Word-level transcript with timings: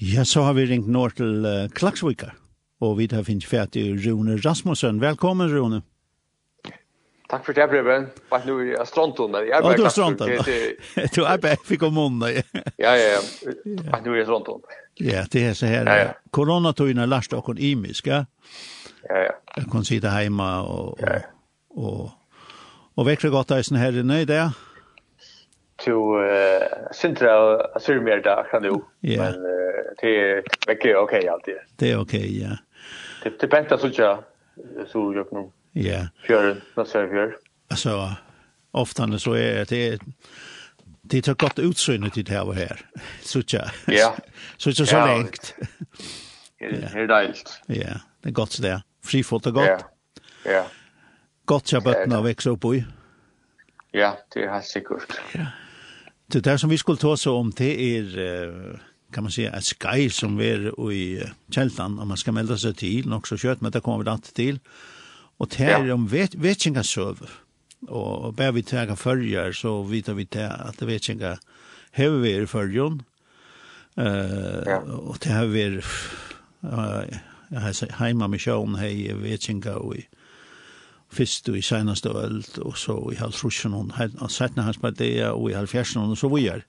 Ja, 0.00 0.24
så 0.24 0.40
har 0.40 0.52
vi 0.54 0.66
ringt 0.66 0.86
nå 0.86 1.08
til 1.18 1.42
uh, 1.42 1.66
Klaksvika, 1.74 2.28
og 2.80 3.00
vi 3.00 3.08
har 3.10 3.24
finnes 3.26 3.50
i 3.74 3.82
Rune 4.04 4.36
Rasmussen. 4.44 5.00
Velkommen, 5.02 5.50
Rune. 5.50 5.80
Takk 7.28 7.42
for 7.44 7.52
det, 7.52 7.66
Breben. 7.68 8.06
Bare 8.30 8.46
nå 8.46 8.60
er 8.62 8.84
Stronton, 8.86 9.34
jeg 9.34 9.50
arbeider 9.58 9.74
i 9.74 9.82
Klaksvika. 9.82 11.08
Du 11.16 11.24
er 11.24 11.40
bare 11.42 11.58
fikk 11.66 11.82
om 11.82 11.98
kommunen, 11.98 12.30
ja. 12.30 12.62
Ja, 12.78 12.94
ja, 12.94 13.18
bare 13.90 14.00
nå 14.04 14.14
i 14.14 14.22
Stronton. 14.22 14.62
Ja, 15.02 15.24
det 15.32 15.42
er 15.48 15.58
så 15.58 15.66
her. 15.66 15.90
Ja, 15.90 15.98
ja. 16.04 16.14
Koronatøyene 16.30 17.02
er 17.02 17.10
lærst 17.10 17.34
og 17.34 17.50
imisk, 17.58 18.06
ja? 18.06 18.22
Ja, 19.10 19.18
ja. 19.18 19.34
Jeg 19.56 19.66
kan 19.72 19.84
sitte 19.84 20.14
hjemme 20.14 20.46
og... 20.62 20.94
Ja, 21.02 21.18
ja. 21.18 21.26
Og, 21.74 22.10
og 22.96 23.06
vekker 23.06 23.30
godt 23.30 23.50
eisen 23.50 23.76
her 23.76 23.98
i 23.98 24.06
i 24.22 24.24
det, 24.24 24.46
to 25.78 26.18
uh, 26.18 26.90
Sintra 26.92 27.34
og 27.38 27.80
Syrmerda 27.82 28.42
kan 28.50 28.62
du, 28.62 28.82
men 29.02 29.34
uh, 29.46 29.67
Det 30.00 30.44
vecka 30.66 31.00
okej 31.00 31.28
alltid. 31.28 31.54
Det 31.76 31.90
är 31.90 32.00
okej, 32.00 32.40
ja. 32.42 32.56
Det 33.22 33.40
det 33.40 33.46
bästa 33.46 33.78
så 33.78 33.90
jag 33.92 34.24
så 34.88 35.14
jag 35.14 35.32
nu. 35.32 35.50
Ja. 35.72 36.08
Kör 36.26 36.60
när 36.74 36.84
så 36.84 36.98
gör. 36.98 37.36
Alltså 37.70 38.16
ofta 38.70 39.18
så 39.18 39.32
är 39.32 39.64
det 39.68 39.98
det 41.02 41.22
tar 41.22 41.34
gott 41.34 41.58
utsynet 41.58 42.18
i 42.18 42.22
det 42.22 42.32
här 42.32 42.46
och 42.46 42.54
här. 42.54 42.80
Så 43.22 43.42
tja. 43.42 43.70
Ja. 43.86 44.16
Så 44.56 44.72
så 44.72 44.86
så 44.86 45.06
längt. 45.06 45.54
Det 46.58 46.66
är 46.94 47.06
dejligt. 47.06 47.60
Ja, 47.66 48.00
det 48.22 48.28
är 48.28 48.32
gott 48.32 48.52
så 48.52 48.62
där. 48.62 48.82
Frifot 49.04 49.46
och 49.46 49.54
gott. 49.54 49.66
Ja. 49.66 49.80
Ja. 50.44 50.66
Gott 51.44 51.72
jag 51.72 51.82
bötna 51.82 52.22
växa 52.22 52.50
upp 52.50 52.64
i. 52.64 52.84
Ja, 53.90 54.18
det 54.34 54.42
är 54.42 54.52
helt 54.52 54.64
säkert. 54.64 55.20
Ja. 55.32 55.46
Det 56.26 56.40
där 56.40 56.56
som 56.56 56.70
vi 56.70 56.78
skulle 56.78 56.98
ta 56.98 57.16
så 57.16 57.36
om 57.36 57.50
det 57.56 57.96
är 57.96 58.80
kan 59.12 59.24
man 59.24 59.32
säga 59.32 59.52
ett 59.52 59.64
sky 59.64 60.10
som 60.10 60.40
är 60.40 60.92
i 60.92 61.22
kältan. 61.50 61.98
Om 61.98 62.08
man 62.08 62.16
ska 62.16 62.32
melda 62.32 62.56
sig 62.58 62.74
till 62.74 63.12
och 63.12 63.28
så 63.28 63.36
kött 63.36 63.60
men 63.60 63.72
det 63.72 63.80
kommer 63.80 64.04
vi 64.04 64.10
inte 64.10 64.32
till. 64.32 64.58
Och 65.38 65.54
här 65.54 65.84
är 65.84 65.92
om 65.92 66.06
vet 66.06 66.34
vet 66.34 66.66
inga 66.66 66.82
server 66.82 67.30
och 67.88 68.34
bär 68.34 68.52
vi 68.52 68.62
täga 68.62 68.96
följer 68.96 69.52
så 69.52 69.82
vet 69.82 70.08
vi 70.08 70.24
det 70.24 70.50
att 70.50 70.78
det 70.78 70.86
vet 70.86 71.08
inga 71.08 71.38
hur 71.90 72.18
vi 72.20 72.32
är 72.32 72.46
följon. 72.46 73.02
Eh 73.94 74.04
uh, 74.04 74.90
och 74.90 75.18
det 75.20 75.30
här 75.30 75.46
vi 75.46 75.80
jag 77.48 77.60
har 77.60 77.92
hemma 77.92 78.28
med 78.28 78.40
sjön 78.40 78.74
hej 78.74 79.12
vet 79.12 79.48
inga 79.48 79.74
och 79.74 79.94
fyrst 81.10 81.48
i 81.48 81.62
senaste 81.62 82.08
öld 82.08 82.58
och 82.58 82.78
så 82.78 83.12
i 83.12 83.16
halvtrusjon 83.16 83.92
och 84.20 84.30
settna 84.30 84.62
hans 84.62 84.76
på 84.76 84.90
det 84.90 85.28
och 85.28 85.50
i 85.50 85.54
halvfjärsen 85.54 86.02
og 86.02 86.18
så 86.18 86.28
vidare. 86.28 86.62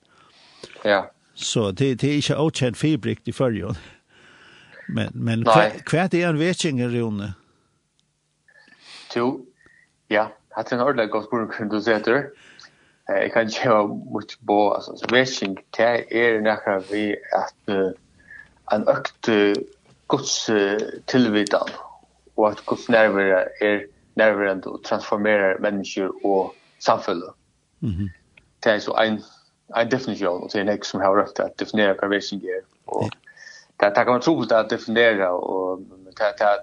Ja. 0.84 1.10
Så 1.40 1.70
det, 1.72 2.00
det 2.00 2.10
er 2.10 2.18
ikke 2.20 2.36
avkjent 2.36 2.76
fibrikt 2.76 3.28
i 3.28 3.32
førjon. 3.32 3.78
Men, 4.88 5.08
men 5.14 5.44
hva, 5.46 5.70
hva 5.88 6.02
er 6.04 6.10
det 6.12 6.20
en 6.26 6.38
vetjeng, 6.40 6.82
Rune? 6.92 7.32
Jo, 9.16 9.40
ja, 10.10 10.26
det 10.56 10.66
er 10.66 10.76
en 10.76 10.84
ordentlig 10.84 11.10
godt 11.10 11.28
spørsmål 11.30 11.56
som 11.56 11.70
du 11.70 11.80
setter. 11.80 12.22
Jeg 13.08 13.32
kan 13.32 13.48
ikke 13.48 13.70
ha 13.70 13.80
mye 13.88 14.36
på, 14.46 14.58
altså, 14.74 14.98
vetjeng, 15.10 15.56
det 15.76 15.88
er 16.10 16.42
nekka 16.44 16.76
vi 16.90 17.06
at 17.34 17.72
uh, 17.72 17.90
en 18.74 18.86
økt 18.90 19.32
gods 20.12 20.34
uh, 20.52 20.76
tilvidan, 21.10 21.72
og 22.36 22.50
at 22.52 22.62
gods 22.66 22.88
nærmere 22.92 23.46
er 23.64 23.86
nærværende 24.20 24.74
og 24.76 24.84
transformerer 24.84 25.58
mennesker 25.60 26.10
og 26.24 26.54
samfunnet. 26.78 27.32
Mm 27.80 27.90
-hmm. 27.90 28.08
Det 28.64 28.72
er 28.72 28.78
så 28.78 28.92
en 28.92 29.22
en 29.74 29.88
definition 29.88 30.42
och 30.42 30.50
det 30.52 30.60
är 30.60 30.66
en 30.66 30.82
som 30.82 31.00
har 31.00 31.16
rätt 31.16 31.40
att 31.40 31.58
definiera 31.58 31.94
perversion 31.94 32.38
gear 32.38 32.62
och 32.84 33.08
det 33.76 33.90
kan 33.90 34.06
man 34.06 34.20
tro 34.20 34.42
att 34.50 34.70
definiera 34.70 35.32
och 35.32 35.80
det 36.18 36.34
det 36.38 36.62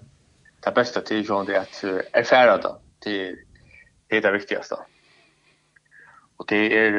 det 0.60 0.72
bästa 0.72 1.02
till 1.02 1.24
ju 1.24 1.44
det 1.44 1.60
att 1.60 1.84
erfara 2.12 2.58
det 2.58 3.36
det 4.08 4.18
är 4.18 4.22
det 4.22 4.32
viktigaste 4.32 4.76
och 6.38 6.46
det 6.48 6.78
är 6.78 6.92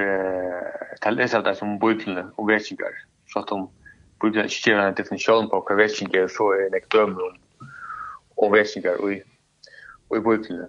det 1.02 1.10
läser 1.10 1.42
det 1.42 1.54
som 1.54 1.78
bulten 1.78 2.30
och 2.34 2.48
verkningar 2.48 2.92
så 3.26 3.38
att 3.38 3.48
de 3.48 3.70
borde 4.20 4.42
inte 4.42 4.70
göra 4.70 4.88
en 4.88 4.94
definition 4.94 5.48
på 5.48 5.60
perversion 5.60 6.10
gear 6.12 6.28
så 6.28 6.52
är 6.52 6.70
det 6.70 6.90
dömrum 6.90 7.36
och 8.34 8.54
verkningar 8.54 9.00
och 9.00 9.12
i 9.12 9.22
i 10.16 10.20
bulten 10.20 10.68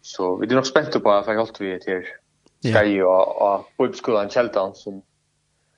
så 0.00 0.36
vi 0.36 0.46
är 0.46 0.54
nog 0.54 0.66
spänta 0.66 1.00
på 1.00 1.12
att 1.12 1.26
jag 1.26 1.34
hållt 1.34 1.60
vi 1.60 1.80
till 1.80 2.04
Sverige 2.62 3.04
och, 3.04 3.42
och 3.42 3.68
Bibelskolan 3.78 4.30
Kjeltan 4.30 4.74
som 4.74 5.02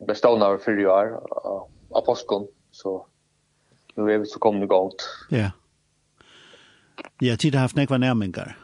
bestående 0.06 0.46
av 0.46 0.58
fyrre 0.58 0.86
år 0.86 1.22
av 1.90 2.00
påskon. 2.06 2.46
Så 2.70 3.06
nu 3.94 4.12
er 4.12 4.18
vi 4.18 4.26
så 4.26 4.38
kommet 4.38 4.68
godt. 4.68 5.02
Ja. 5.30 5.50
Ja, 7.20 7.36
tid 7.36 7.54
har 7.54 7.60
haft 7.60 7.76
nekva 7.76 7.98
nærmengar. 7.98 8.56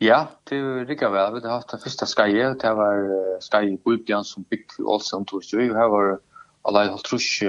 Ja, 0.00 0.26
det 0.48 0.58
er 0.58 0.84
rikka 0.84 1.08
vel. 1.08 1.34
Vi 1.34 1.48
har 1.48 1.56
haft 1.56 1.72
det 1.72 1.80
første 1.82 2.06
skai, 2.06 2.32
det 2.36 2.72
var 2.76 3.06
skai 3.40 3.76
Bibelian 3.76 4.24
som 4.24 4.44
bygg 4.44 4.76
Olsen 4.84 5.24
tog 5.24 5.42
jo, 5.52 5.58
Vi 5.58 5.72
har 5.72 5.88
vært 5.88 6.20
alle 6.68 6.88
halvtrus 6.90 7.42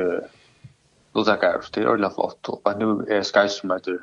lodakar, 1.15 1.65
det 1.73 1.83
er 1.83 1.89
ordentlig 1.89 2.13
flott, 2.15 2.49
og 2.49 2.61
bare 2.63 2.79
nu 2.79 3.03
er 3.09 3.25
skai 3.25 3.47
som 3.49 3.73
heter 3.73 3.97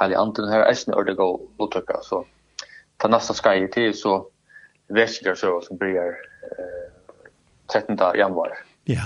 Halli 0.00 0.16
Anden, 0.18 0.48
her 0.50 0.64
er 0.64 0.70
eisen 0.70 0.94
ordentlig 0.94 1.16
god 1.16 2.02
så 2.02 2.24
den 3.02 3.10
neste 3.10 3.34
skai, 3.34 3.66
det 3.66 3.88
er 3.88 3.92
så 3.92 4.24
västliga 4.88 5.36
så 5.36 5.60
som 5.60 5.76
börjar 5.76 6.08
eh, 6.08 6.92
13 7.72 7.96
januar. 8.16 8.58
Ja. 8.84 9.02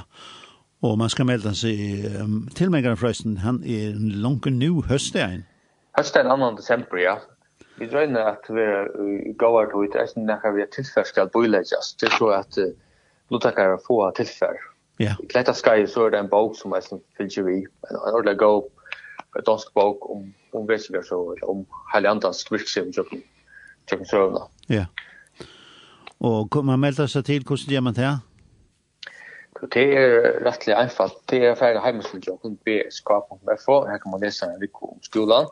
og 0.82 0.98
man 0.98 1.10
skal 1.10 1.26
melda 1.26 1.54
seg 1.54 2.04
um, 2.20 2.48
till 2.54 2.70
mig 2.70 2.96
förresten. 2.96 3.36
Han 3.36 3.62
er 3.64 3.90
en 3.90 4.12
lång 4.22 4.40
nu 4.46 4.82
hösten. 4.86 5.44
Hösten 5.98 6.26
annan 6.26 6.56
desember, 6.56 6.98
ja. 6.98 7.18
Vi 7.78 7.86
drøyner 7.86 8.20
at 8.20 8.46
vi 8.48 8.60
er 8.60 8.86
går 9.38 9.66
till 9.66 9.90
ett 9.90 10.02
resten 10.02 10.26
när 10.26 10.52
vi 10.52 10.62
er 10.62 10.66
tillfär 10.66 11.04
skal 11.04 11.28
bojläggas. 11.28 11.94
til 11.98 12.10
så 12.18 12.28
at 12.28 12.46
att 12.46 12.58
uh, 12.58 12.72
lottakare 13.30 13.78
får 13.86 14.10
tillfär. 14.10 14.56
Ja. 14.98 15.14
I 15.22 15.26
Kletta 15.26 15.52
Sky 15.54 15.86
så 15.86 16.06
er 16.06 16.10
det 16.10 16.18
en 16.18 16.28
bok 16.28 16.56
som 16.56 16.72
är 16.72 16.80
som 16.80 17.00
fyllt 17.16 17.38
vi. 17.38 17.66
En 17.90 17.96
ordentlig 18.14 18.38
god 18.38 18.70
dansk 19.46 19.74
bok 19.74 20.10
om, 20.10 20.34
om 20.52 20.66
västliga 20.66 21.02
så, 21.02 21.36
om 21.42 21.66
Hellandans 21.94 22.52
virksim 22.52 22.92
som, 22.92 23.04
som 23.90 24.04
sövna. 24.04 24.40
Ja. 24.66 24.74
Yeah. 24.74 24.86
Og 26.20 26.50
kan 26.50 26.66
man 26.66 26.80
melda 26.82 27.06
seg 27.06 27.24
til, 27.28 27.44
hvordan 27.46 27.72
gjør 27.72 27.84
man 27.86 27.96
det? 27.96 28.10
Det 29.74 29.84
er 29.98 30.38
rettelig 30.46 30.74
einfalt. 30.76 31.18
Det 31.30 31.42
er 31.46 31.56
ferdig 31.58 31.82
heimelslidjokk, 31.82 32.46
bsk.fo. 32.66 33.78
Her 33.86 33.98
kan 34.02 34.12
man 34.12 34.22
lese 34.22 34.46
en 34.46 34.60
vikko 34.60 34.92
om 34.94 35.02
skolan. 35.02 35.50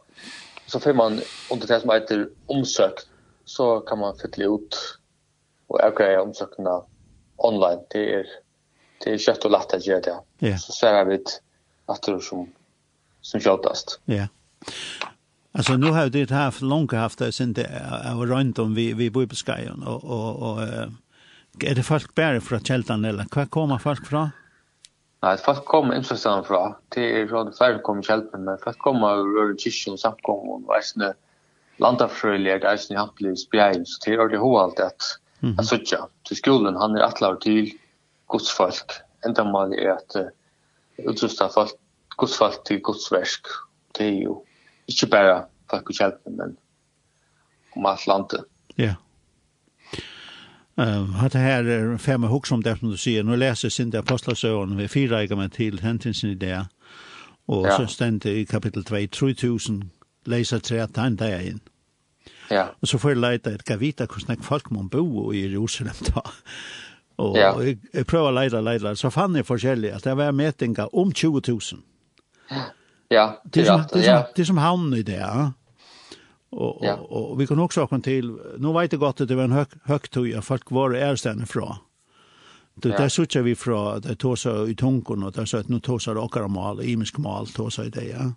Så 0.67 0.79
får 0.83 0.95
man 0.99 1.21
under 1.51 1.67
det 1.67 1.81
som 1.83 1.91
heter 1.91 2.27
omsøkt, 2.51 3.09
så 3.45 3.81
kan 3.87 3.99
man 3.99 4.19
fylle 4.19 4.49
ut 4.51 4.79
og 5.71 5.81
avgreie 5.83 6.23
omsøkene 6.23 6.81
online. 7.39 7.83
Det 7.93 8.05
er, 8.19 8.31
det 9.05 9.13
er 9.15 9.23
kjøtt 9.23 9.47
og 9.47 9.55
lett 9.55 9.75
å 9.75 9.83
gjøre 9.83 10.05
det. 10.07 10.17
Ja. 10.51 10.59
Så 10.59 10.75
ser 10.75 11.03
vi 11.07 11.21
at 11.87 12.07
det 12.07 12.17
som, 12.27 12.47
som 13.23 13.43
kjøttast. 13.43 13.99
Ja. 14.11 14.27
Alltså 15.57 15.77
nu 15.77 15.91
har 15.91 16.09
det 16.09 16.31
haft 16.31 16.63
långt 16.63 16.93
haft 16.93 17.19
det 17.19 17.33
sen 17.33 17.53
det 17.53 17.65
är 17.65 18.27
runt 18.27 18.59
om 18.59 18.75
vi 18.75 18.93
vi 18.93 19.11
bor 19.11 19.27
på 19.27 19.35
Skyen 19.35 19.83
och 19.83 20.05
och 20.05 20.53
och 20.53 20.63
är 21.65 21.75
det 21.75 21.83
folk 21.83 22.15
bär 22.15 22.41
från 22.41 22.61
Kältan 22.61 23.05
eller 23.05 23.25
var 23.35 23.47
kommer 23.47 23.79
folk 23.79 24.07
från? 24.07 24.29
Nej, 25.23 25.39
folk 25.39 25.65
kommer 25.65 25.95
inte 25.97 26.17
från 26.17 26.45
från. 26.45 26.75
Till 26.89 27.29
från 27.29 27.53
färd 27.53 27.83
kommer 27.83 28.03
Kältan 28.03 28.45
men 28.45 28.59
folk 28.59 28.79
kommer 28.79 29.17
ur 29.19 29.57
Kisjon 29.59 29.93
och 29.93 30.01
samkom 30.01 30.49
och 30.49 30.63
väsna 30.69 31.15
landafröljer 31.77 32.59
där 32.59 32.77
sen 32.77 32.97
hamplig 32.97 33.39
spjäl 33.39 33.83
så 33.87 34.11
det 34.11 34.15
är 34.15 34.29
det 34.29 34.39
hur 34.39 34.61
allt 34.61 34.81
att 34.81 35.03
att 35.59 35.67
söka 35.67 36.09
till 36.29 36.37
skolan. 36.37 36.77
Han 36.77 36.97
är 36.97 37.01
attlar 37.01 37.37
till 37.37 37.73
godsfolk. 38.27 38.91
Ända 39.27 39.45
mal 39.45 39.73
är 39.73 39.91
att 39.91 40.17
utrusta 40.97 41.49
folk 41.49 41.73
godsfolk 42.17 42.65
till 42.65 42.81
godsverk. 42.81 43.47
Det 43.93 44.05
är 44.05 44.13
ju 44.13 44.35
ikke 44.87 45.07
bare 45.07 45.47
folk 45.71 45.89
och 45.89 46.01
hjälpen 46.01 46.37
men 46.37 46.57
om 47.71 47.87
allt 47.87 48.07
landet. 48.07 48.45
Ja. 48.75 48.95
Eh 50.79 51.29
det 51.33 51.39
här 51.39 51.65
är 51.65 51.99
fem 51.99 52.23
hugg 52.23 52.47
som 52.47 52.63
det 52.63 52.77
som 52.79 52.91
du 52.91 52.97
säger 52.97 53.23
nu 53.23 53.37
läser 53.37 53.69
sin 53.69 53.91
där 53.91 53.99
apostlasögon 53.99 54.77
vi 54.77 54.89
fyra 54.89 55.23
gick 55.23 55.31
man 55.31 55.51
till 55.51 55.81
händelsen 55.81 56.31
i 56.31 56.35
det. 56.35 56.67
Och 57.47 57.67
så 57.73 57.87
ständ 57.87 58.27
i 58.27 58.47
kapitel 58.47 58.85
2 58.85 58.97
3000 59.11 59.91
läser 60.25 60.59
tre 60.59 60.81
att 60.81 60.97
han 60.97 61.17
där 61.17 61.41
in. 61.41 61.61
Ja. 62.51 62.69
Och 62.81 62.89
så 62.89 62.99
får 62.99 63.11
jag 63.11 63.19
leta 63.19 63.55
ett 63.55 63.65
kavita 63.65 64.07
kusnek 64.07 64.45
folk 64.45 64.71
man 64.71 64.89
bo 64.89 65.35
i 65.35 65.41
Jerusalem 65.41 65.95
då. 66.15 66.23
Og 67.19 67.37
ja. 67.37 67.61
jag 67.63 67.79
jeg 67.95 68.07
prøver 68.07 68.31
leta 68.31 68.95
så 68.95 69.11
fann 69.11 69.37
jag 69.37 69.47
forskjellig 69.47 69.91
at 69.91 70.05
det 70.05 70.17
var 70.17 70.33
metinga 70.33 70.87
om 70.93 71.13
20 71.13 71.41
000. 71.49 71.61
Ja, 73.09 73.43
det, 73.45 73.51
det 73.51 73.61
är 73.61 73.65
som, 73.65 73.85
det 73.93 73.99
är 73.99 74.03
som, 74.03 74.15
han 74.15 74.25
det 74.35 74.43
är 74.43 74.45
som 74.45 74.59
hamn 74.59 74.95
i 74.95 75.03
det, 75.03 75.17
ja. 75.17 75.53
Och, 76.51 76.79
ja. 76.85 76.95
och, 76.95 77.31
och 77.31 77.41
vi 77.41 77.47
kan 77.47 77.59
också 77.59 77.87
komma 77.87 78.01
till, 78.01 78.37
nu 78.59 78.73
vet 78.73 78.93
jag 78.93 79.01
gott 79.01 79.21
att 79.21 79.29
det 79.29 79.35
var 79.35 79.45
en 79.45 79.53
hög, 79.53 79.67
högtog 79.85 80.45
folk 80.45 80.71
var 80.71 80.91
är 80.91 81.17
stanna 81.17 81.43
ifrån. 81.43 81.75
Det 82.75 82.89
ja. 82.89 82.99
där 82.99 83.09
såg 83.09 83.43
vi 83.43 83.55
från, 83.55 84.01
det 84.01 84.17
tog 84.17 84.39
sig 84.39 84.71
i 84.71 84.75
tunken 84.75 85.23
och 85.23 85.33
där 85.33 85.45
så 85.45 85.57
att 85.57 85.69
nu 85.69 85.81
tog 85.81 86.03
sig 86.03 86.17
åkare 86.17 86.49
mal, 86.49 86.83
imisk 86.83 87.19
mal 87.19 87.47
tog 87.47 87.73
sig 87.73 87.91
det, 87.91 88.05
ja. 88.05 88.33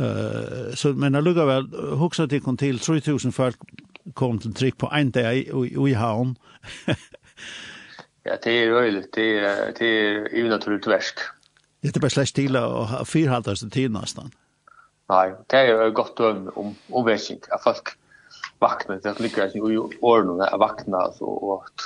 Uh, 0.00 0.74
så 0.74 0.88
men 0.88 1.14
jag 1.14 1.24
luggar 1.24 1.46
väl 1.46 1.66
huxa 1.98 2.26
till 2.26 2.42
kom 2.42 2.56
till 2.56 2.78
3000 2.78 3.32
folk 3.32 3.56
kom 4.14 4.38
till 4.38 4.54
tryck 4.54 4.78
på 4.78 4.90
en 4.94 5.10
dag 5.10 5.36
i, 5.36 5.76
i 5.88 5.94
havn. 5.94 6.36
ja, 8.22 8.32
det 8.42 8.50
är 8.50 8.70
roligt. 8.70 9.12
Det 9.12 9.38
är, 9.38 9.72
det 9.78 9.86
är 9.86 10.36
ju 10.36 10.48
naturligt 10.48 10.86
värst. 10.86 11.14
Det 11.80 11.96
är 11.96 12.00
bara 12.00 12.10
slags 12.10 12.30
stilla 12.30 12.66
och 12.66 13.08
fyrhaltas 13.08 13.60
det 13.60 13.70
tid 13.70 13.90
nästan. 13.90 14.30
Nei, 15.08 15.34
det 15.46 15.56
är 15.56 15.84
ju 15.84 15.90
godt 15.90 16.20
om 16.20 16.50
om 16.54 16.74
omväxling 16.90 17.40
at 17.50 17.62
folk 17.62 17.88
vakna 18.58 18.94
det 18.94 19.20
ligger 19.20 19.46
lyckas 19.46 19.56
i 19.56 19.60
årene, 20.00 20.44
at 20.44 20.60
vakna 20.60 20.98
og 21.20 21.62
at, 21.62 21.84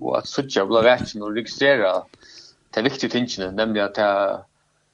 og 0.00 0.16
at 0.16 0.22
att 0.22 0.28
söka 0.28 0.66
bla 0.66 0.82
vägen 0.82 1.22
och 1.22 1.34
registrera 1.34 2.02
det 2.74 2.82
viktige 2.82 3.10
tingene, 3.10 3.52
nemlig 3.52 3.82
at 3.82 3.94
det 3.94 4.04
er 4.12 4.44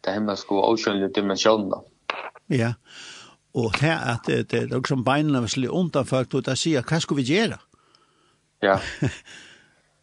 det 0.04 0.12
hemma 0.12 0.36
sko 0.36 0.60
ocean 0.62 1.12
dimensjonene. 1.12 1.82
Ja, 2.48 2.72
og 3.54 3.72
det 3.80 3.88
er 3.88 4.14
at 4.14 4.26
det 4.26 4.70
det 4.70 5.50
slik 5.50 5.72
ondt 5.72 5.96
av 5.96 6.04
folk, 6.04 6.34
og 6.34 6.44
det 6.44 6.58
sier, 6.58 6.82
hva 6.82 7.00
skal 7.00 7.16
vi 7.16 7.22
gjøre? 7.22 7.58
Ja. 8.62 8.78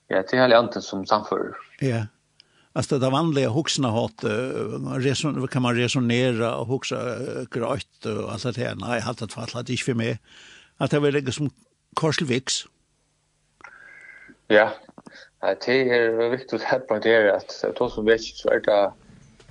ja, 0.10 0.22
det 0.22 0.33
er 0.33 0.42
helt 0.42 0.54
annorlunda 0.54 0.81
som 0.81 1.06
samför. 1.06 1.56
Ja. 1.81 2.07
Alltså 2.75 3.00
det 3.00 3.10
vanliga 3.10 3.50
huxna 3.50 3.89
hat 3.89 4.24
reson 4.98 5.48
kan 5.48 5.62
man 5.62 5.75
resonera 5.75 6.57
och 6.57 6.68
huxa 6.68 6.98
gröt 7.51 8.06
och 8.06 8.31
alltså 8.31 8.51
det 8.51 8.62
här. 8.62 8.75
Nej, 8.75 9.01
hat 9.01 9.18
det 9.18 9.31
fall 9.31 9.48
att 9.54 9.69
ich 9.69 9.86
för 9.86 9.94
mig 9.94 10.19
att 10.77 10.92
det 10.92 11.00
väl 11.00 11.33
som 11.33 11.50
Korselvix. 11.94 12.66
Ja. 14.48 14.69
Det 15.66 15.89
är 15.89 16.30
viktigt 16.30 16.63
att 16.72 16.88
poängtera 16.88 17.36
att 17.36 17.66
då 17.77 17.89
som 17.89 18.06
vet 18.06 18.24
så 18.24 18.50
är 18.50 18.60
det 18.60 18.92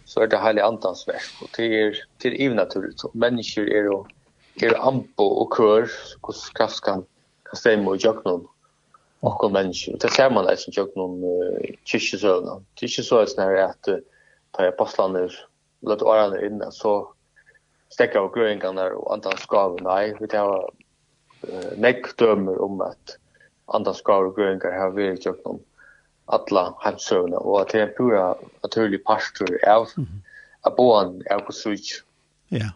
så 0.05 0.21
är 0.21 0.27
det 0.27 0.39
hela 0.39 0.65
antans 0.65 1.09
verk 1.09 1.43
och 1.43 1.49
det 1.57 1.81
är 1.81 1.97
till 2.19 2.41
even 2.41 2.57
naturligt 2.57 3.01
så 3.01 3.11
människor 3.15 3.69
är 3.69 3.85
då 3.85 4.07
är 4.55 4.89
ampo 4.89 5.25
och 5.25 5.57
kör 5.57 5.81
hur 5.81 6.55
kraft 6.55 6.81
kan 6.81 7.05
kan 7.43 7.57
stämma 7.57 7.91
och 7.91 7.97
jökna 7.97 8.41
och 9.25 9.53
människor. 9.53 9.97
Det 10.01 10.09
ser 10.09 10.31
man 10.31 10.47
alltså 10.47 10.71
jag 10.75 10.97
någon 10.97 11.23
kyrkosövna. 11.85 12.63
Kyrkosövna 12.75 13.43
är 13.45 13.65
att 13.65 13.89
ta 14.51 14.69
apostlarna 14.69 15.29
låt 15.81 16.03
åren 16.03 16.45
in 16.45 16.63
så 16.71 17.15
stäcka 17.89 18.23
och 18.23 18.35
grönkarna 18.35 18.87
och 18.87 19.15
antal 19.15 19.39
skav 19.39 19.79
Nej, 19.83 20.17
vi 20.21 20.29
tar 20.29 20.71
neck 21.77 21.97
nekdömer 21.97 22.63
om 22.63 22.81
att 22.81 23.19
antal 23.67 23.95
skav 23.95 24.27
och 24.27 24.37
grönkar 24.37 24.73
har 24.79 24.91
vi 24.91 25.19
jag 25.21 25.37
någon 25.45 25.61
alla 26.27 26.75
hemsövna 26.81 27.37
och 27.37 27.61
att 27.61 27.69
det 27.69 27.81
är 27.81 27.89
en 27.89 27.95
pura 27.97 28.35
naturlig 28.63 29.05
pastor 29.05 29.69
av 29.69 29.89
att 30.61 30.77
boan 30.77 31.23
är 31.27 31.39
på 31.39 31.53
switch. 31.53 31.93
Ja. 32.49 32.71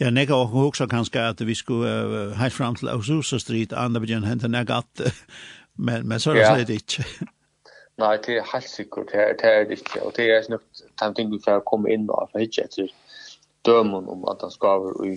Ja, 0.00 0.10
nega 0.10 0.34
og 0.34 0.48
hugsa 0.52 0.86
kanskje 0.86 1.22
at 1.28 1.46
vi 1.46 1.54
skulle 1.54 1.90
uh, 2.04 2.34
heilt 2.38 2.54
fram 2.54 2.76
til 2.76 2.88
Aususa 2.88 3.38
Street, 3.38 3.72
andre 3.72 4.00
begynner 4.00 4.28
hente 4.28 4.48
nega 4.48 4.82
at, 4.82 5.14
men, 5.86 6.08
men 6.08 6.20
så 6.20 6.34
er 6.34 6.64
det 6.64 6.68
yeah. 6.68 6.82
ikke. 6.82 7.04
Nei, 8.02 8.16
det 8.26 8.40
er 8.40 8.48
helt 8.52 8.68
sikkert, 8.68 9.12
det 9.12 9.20
er 9.46 9.64
det, 9.68 9.78
ikke, 9.78 10.02
og 10.02 10.16
det 10.16 10.30
er 10.30 10.48
nok 10.50 10.64
de 11.00 11.14
ting 11.14 11.30
vi 11.30 11.38
kan 11.44 11.62
komme 11.66 11.92
inn 11.94 12.08
og 12.10 12.30
for 12.32 12.42
ikke 12.42 12.64
etter 12.66 12.90
dømen 13.64 14.08
om 14.10 14.24
at 14.30 14.42
han 14.42 14.50
skaver 14.50 14.98
i 15.06 15.12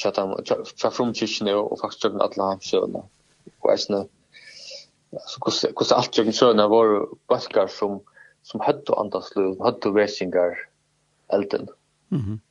kjøttan, 0.00 0.32
fra 0.80 0.88
frumkirkene 0.88 1.52
og 1.58 1.76
faktisk 1.82 2.06
tjøkken 2.06 2.24
alle 2.24 2.46
hamsøvna, 2.54 3.02
og 3.60 3.68
jeg 3.68 3.82
sånn, 3.84 4.06
altså, 5.12 5.72
hvordan 5.76 5.98
alt 5.98 6.12
tjøkken 6.16 6.38
søvna 6.40 6.68
var 6.72 6.94
bøkker 7.28 7.68
som, 7.74 7.98
som 8.48 8.64
hødde 8.64 8.96
andagslu, 8.96 9.50
hødde 9.60 9.94
vesingar 9.96 10.56
elden. 11.32 11.68
Mhm. 12.08 12.38
Mm 12.38 12.46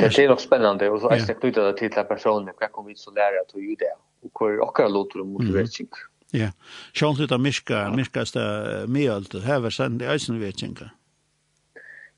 Det 0.00 0.18
är 0.18 0.28
nog 0.28 0.40
spännande 0.40 0.90
och 0.90 1.00
så 1.00 1.08
är 1.08 1.26
det 1.26 1.34
knutet 1.34 1.64
att 1.64 1.76
titta 1.76 2.04
personer 2.04 2.52
vad 2.60 2.72
kommer 2.72 2.88
vi 2.88 2.96
så 2.96 3.10
lära 3.10 3.40
att 3.40 3.54
ju 3.54 3.74
det 3.74 3.94
och 4.22 4.46
hur 4.46 4.60
och 4.60 4.78
hur 4.78 4.88
låter 4.88 5.18
det 5.18 5.24
motivering. 5.24 5.88
Ja. 6.30 6.48
Sjön 6.94 7.14
sluta 7.16 7.38
miska, 7.38 7.92
miska 7.96 8.26
stä 8.26 8.40
med 8.86 9.10
allt 9.10 9.32
det 9.32 9.40
här 9.40 9.70
sen 9.70 9.98
sta 9.98 10.00
mealt, 10.00 10.00
hava 10.00 10.00
send 10.00 10.02
eisen 10.02 10.40
vetinga. 10.40 10.90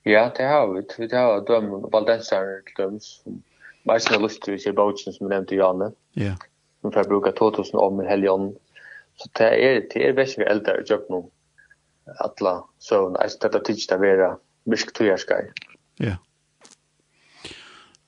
Ja, 0.02 0.32
det 0.36 0.44
har 0.44 0.74
vi. 0.74 0.82
Vi 0.98 1.16
har 1.16 1.40
døm 1.40 1.90
baldensar 1.90 2.62
døm 2.76 3.00
som 3.00 4.22
lust 4.22 4.42
till 4.42 4.60
sig 4.60 4.72
bótsin 4.72 5.12
som 5.12 5.28
nevnte 5.28 5.54
Janne. 5.54 5.92
Ja. 6.12 6.36
Som 6.80 6.92
får 6.92 7.04
bruka 7.04 7.32
2000 7.32 7.78
om 7.78 8.02
i 8.02 8.06
helgen. 8.06 8.54
Så 9.16 9.28
det 9.38 9.64
är 9.64 9.80
det 9.94 10.08
är 10.08 10.12
bäst 10.12 10.38
veldig 10.38 10.50
äldre 10.50 10.82
i 10.82 10.98
nu. 11.08 11.22
Alla 12.18 12.64
så 12.78 13.08
det 13.40 13.54
att 13.54 13.64
tidsst 13.64 13.92
å 13.92 13.98
være 13.98 14.36
mysk 14.64 14.92
tujarskai. 14.92 15.50
Ja. 15.96 16.04
Yeah. 16.04 16.16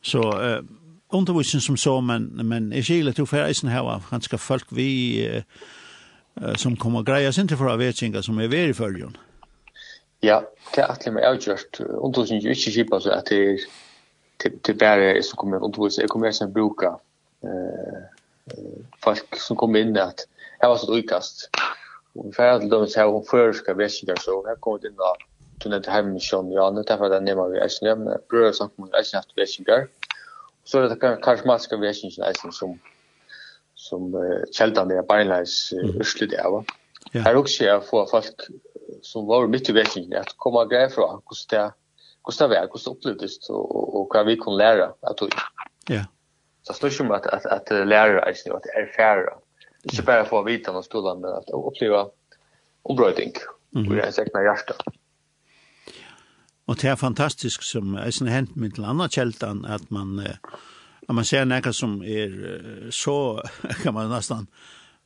Så 0.04 0.42
eh 0.42 0.62
undervisning 1.12 1.60
som 1.60 1.76
så 1.76 2.00
men 2.00 2.48
men 2.48 2.72
är 2.72 2.82
Chile 2.82 3.12
tror 3.12 3.26
för 3.26 3.48
isen 3.48 3.68
här 3.68 4.02
ganska 4.10 4.38
folk 4.38 4.66
vi 4.70 5.26
eh, 5.26 6.54
som 6.54 6.76
kommer 6.76 7.02
greja 7.02 7.32
sin 7.32 7.48
till 7.48 7.56
för 7.56 7.66
att 7.66 7.80
vetsinga 7.80 8.22
som 8.22 8.38
är 8.38 8.48
veri 8.48 8.74
för 8.74 9.12
Ja, 10.20 10.42
det 10.74 10.80
är 10.80 10.88
att 10.92 11.06
jag 11.06 11.34
just 11.46 11.80
Undervisning 11.80 12.40
ju 12.40 12.48
inte 12.48 12.70
skipa 12.70 13.00
så 13.00 13.10
att 13.10 13.26
det 13.26 13.58
till 14.36 14.58
till 14.62 14.76
bara 14.76 15.22
som 15.22 15.36
kommer 15.36 15.64
undervisning 15.64 16.02
jag 16.02 16.10
kommer 16.10 16.32
sen 16.32 16.52
bruka 16.52 16.98
eh 17.42 18.02
folk 19.04 19.36
som 19.36 19.56
kommer 19.56 19.78
in 19.78 19.98
att 19.98 20.26
jag 20.60 20.68
var 20.68 20.76
så 20.76 20.98
utkast. 20.98 21.50
Och 22.12 22.34
för 22.34 22.48
att 22.48 22.70
de 22.70 22.86
så 22.86 23.00
här 23.00 23.06
om 23.08 23.24
förska 23.24 23.74
vetsingar 23.74 24.16
så 24.16 24.46
här 24.46 24.56
kommer 24.56 24.78
det 24.78 24.90
då 24.90 25.16
tunna 25.60 25.80
til 25.80 25.92
heim 25.92 26.14
sjón 26.18 26.52
ja 26.54 26.70
nu 26.70 26.82
tað 26.82 27.04
var 27.04 27.20
nemma 27.20 27.48
við 27.52 27.64
æsni 27.66 27.92
um 27.92 28.08
brøð 28.30 28.52
sum 28.58 28.72
mun 28.78 28.94
æsni 28.98 29.20
aftur 29.20 29.42
við 29.42 29.52
singar 29.56 29.88
Så 30.64 30.80
tað 30.88 30.98
kan 31.00 31.20
kanskje 31.20 31.46
maska 31.46 31.76
við 31.76 31.92
æsni 31.92 32.10
som 32.14 32.52
sum 32.52 32.78
sum 33.74 34.14
keltan 34.56 34.88
der 34.88 35.02
beinleis 35.02 35.72
uh, 35.76 36.00
uslit 36.00 36.32
er 36.32 36.48
var 36.48 36.64
her 37.12 37.36
også 37.36 37.66
er 37.68 37.80
for 37.84 38.08
folk 38.10 38.46
som 39.02 39.26
var 39.28 39.46
mitt 39.50 39.68
i 39.68 39.74
vekkingen, 39.76 40.16
at 40.18 40.34
komme 40.42 40.64
og 40.64 40.72
greie 40.72 40.90
fra 40.92 41.06
hvordan 41.12 41.46
det, 41.52 41.62
hvordan 42.24 42.50
det 42.50 42.56
var, 42.56 42.66
hvordan 42.72 42.84
det 42.84 42.92
opplevdes, 42.94 43.38
og, 43.50 43.94
og, 44.00 44.02
hva 44.12 44.24
vi 44.26 44.36
kunne 44.40 44.60
lære 44.60 44.90
av 45.04 45.16
tog. 45.20 45.34
Ja. 45.92 46.04
Så 46.64 46.76
det 46.80 46.92
er 46.94 47.04
om 47.04 47.12
at, 47.12 47.28
at, 47.32 47.46
at 47.52 47.72
lære 47.86 48.22
er 48.24 48.36
snill, 48.38 48.56
at 48.56 48.66
det 48.66 48.74
er 48.80 48.92
færre. 48.96 49.38
Ikke 49.84 50.06
bare 50.06 50.28
få 50.28 50.42
vite 50.46 50.72
noen 50.72 50.86
skolen, 50.86 51.20
men 51.20 51.36
at 51.36 51.52
oppleve 51.52 52.06
ombrøyding, 52.84 53.34
mm 53.36 53.82
-hmm. 53.82 53.90
og 53.90 53.96
det 53.96 54.04
er 54.06 54.10
sikkert 54.10 54.46
hjertet. 54.48 54.80
Og 56.66 56.78
det 56.80 56.90
er 56.90 56.96
fantastisk 56.96 57.62
som 57.62 57.94
er 58.00 58.10
sin 58.10 58.30
hent 58.32 58.56
med 58.56 58.76
til 58.76 58.86
andre 58.88 59.08
kjeltan, 59.12 59.64
at 59.68 59.90
man, 59.92 60.16
at 60.20 61.12
man 61.12 61.26
ser 61.28 61.44
noe 61.44 61.72
som 61.76 61.98
er 62.02 62.32
så, 62.90 63.16
kan 63.82 63.94
man 63.94 64.08
nesten, 64.12 64.48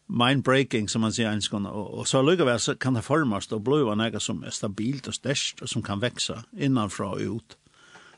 mind-breaking, 0.08 0.88
som 0.88 1.02
man 1.04 1.12
sier 1.12 1.32
enskån, 1.32 1.66
og, 1.68 1.98
og 2.00 2.06
så 2.08 2.22
lykkevel 2.24 2.60
så 2.62 2.74
kan 2.80 2.96
det 2.96 3.04
formes, 3.04 3.50
og 3.52 3.64
bliva 3.64 3.96
noe 3.98 4.22
som 4.22 4.40
er 4.46 4.54
stabilt 4.54 5.10
og 5.10 5.16
størst, 5.18 5.62
og 5.62 5.68
som 5.68 5.84
kan 5.84 6.00
vekse 6.00 6.38
innanfra 6.56 7.10
og 7.16 7.38
ut, 7.38 7.58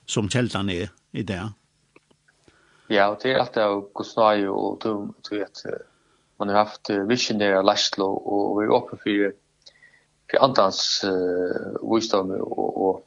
som 0.06 0.30
kjeltan 0.30 0.70
er 0.70 0.92
i 1.12 1.25
det. 1.26 1.42
Ja, 2.90 3.11
og 3.11 3.20
det 3.23 3.32
er 3.32 3.40
alt 3.42 3.54
det 3.54 3.64
er 3.64 3.82
gosnai 3.94 4.47
og 4.50 4.80
dum, 4.82 5.12
du 5.26 5.37
vet, 5.38 5.64
man 6.38 6.50
har 6.50 6.64
haft 6.64 6.90
visionære 7.09 7.62
lærslo, 7.66 8.06
og 8.06 8.59
vi 8.59 8.66
er 8.66 8.75
åpen 8.75 9.00
for, 9.02 9.37
for 10.30 10.47
andans 10.47 10.80
uh, 11.06 11.78
visdom 11.90 12.32
og, 12.38 12.68
og 12.87 13.06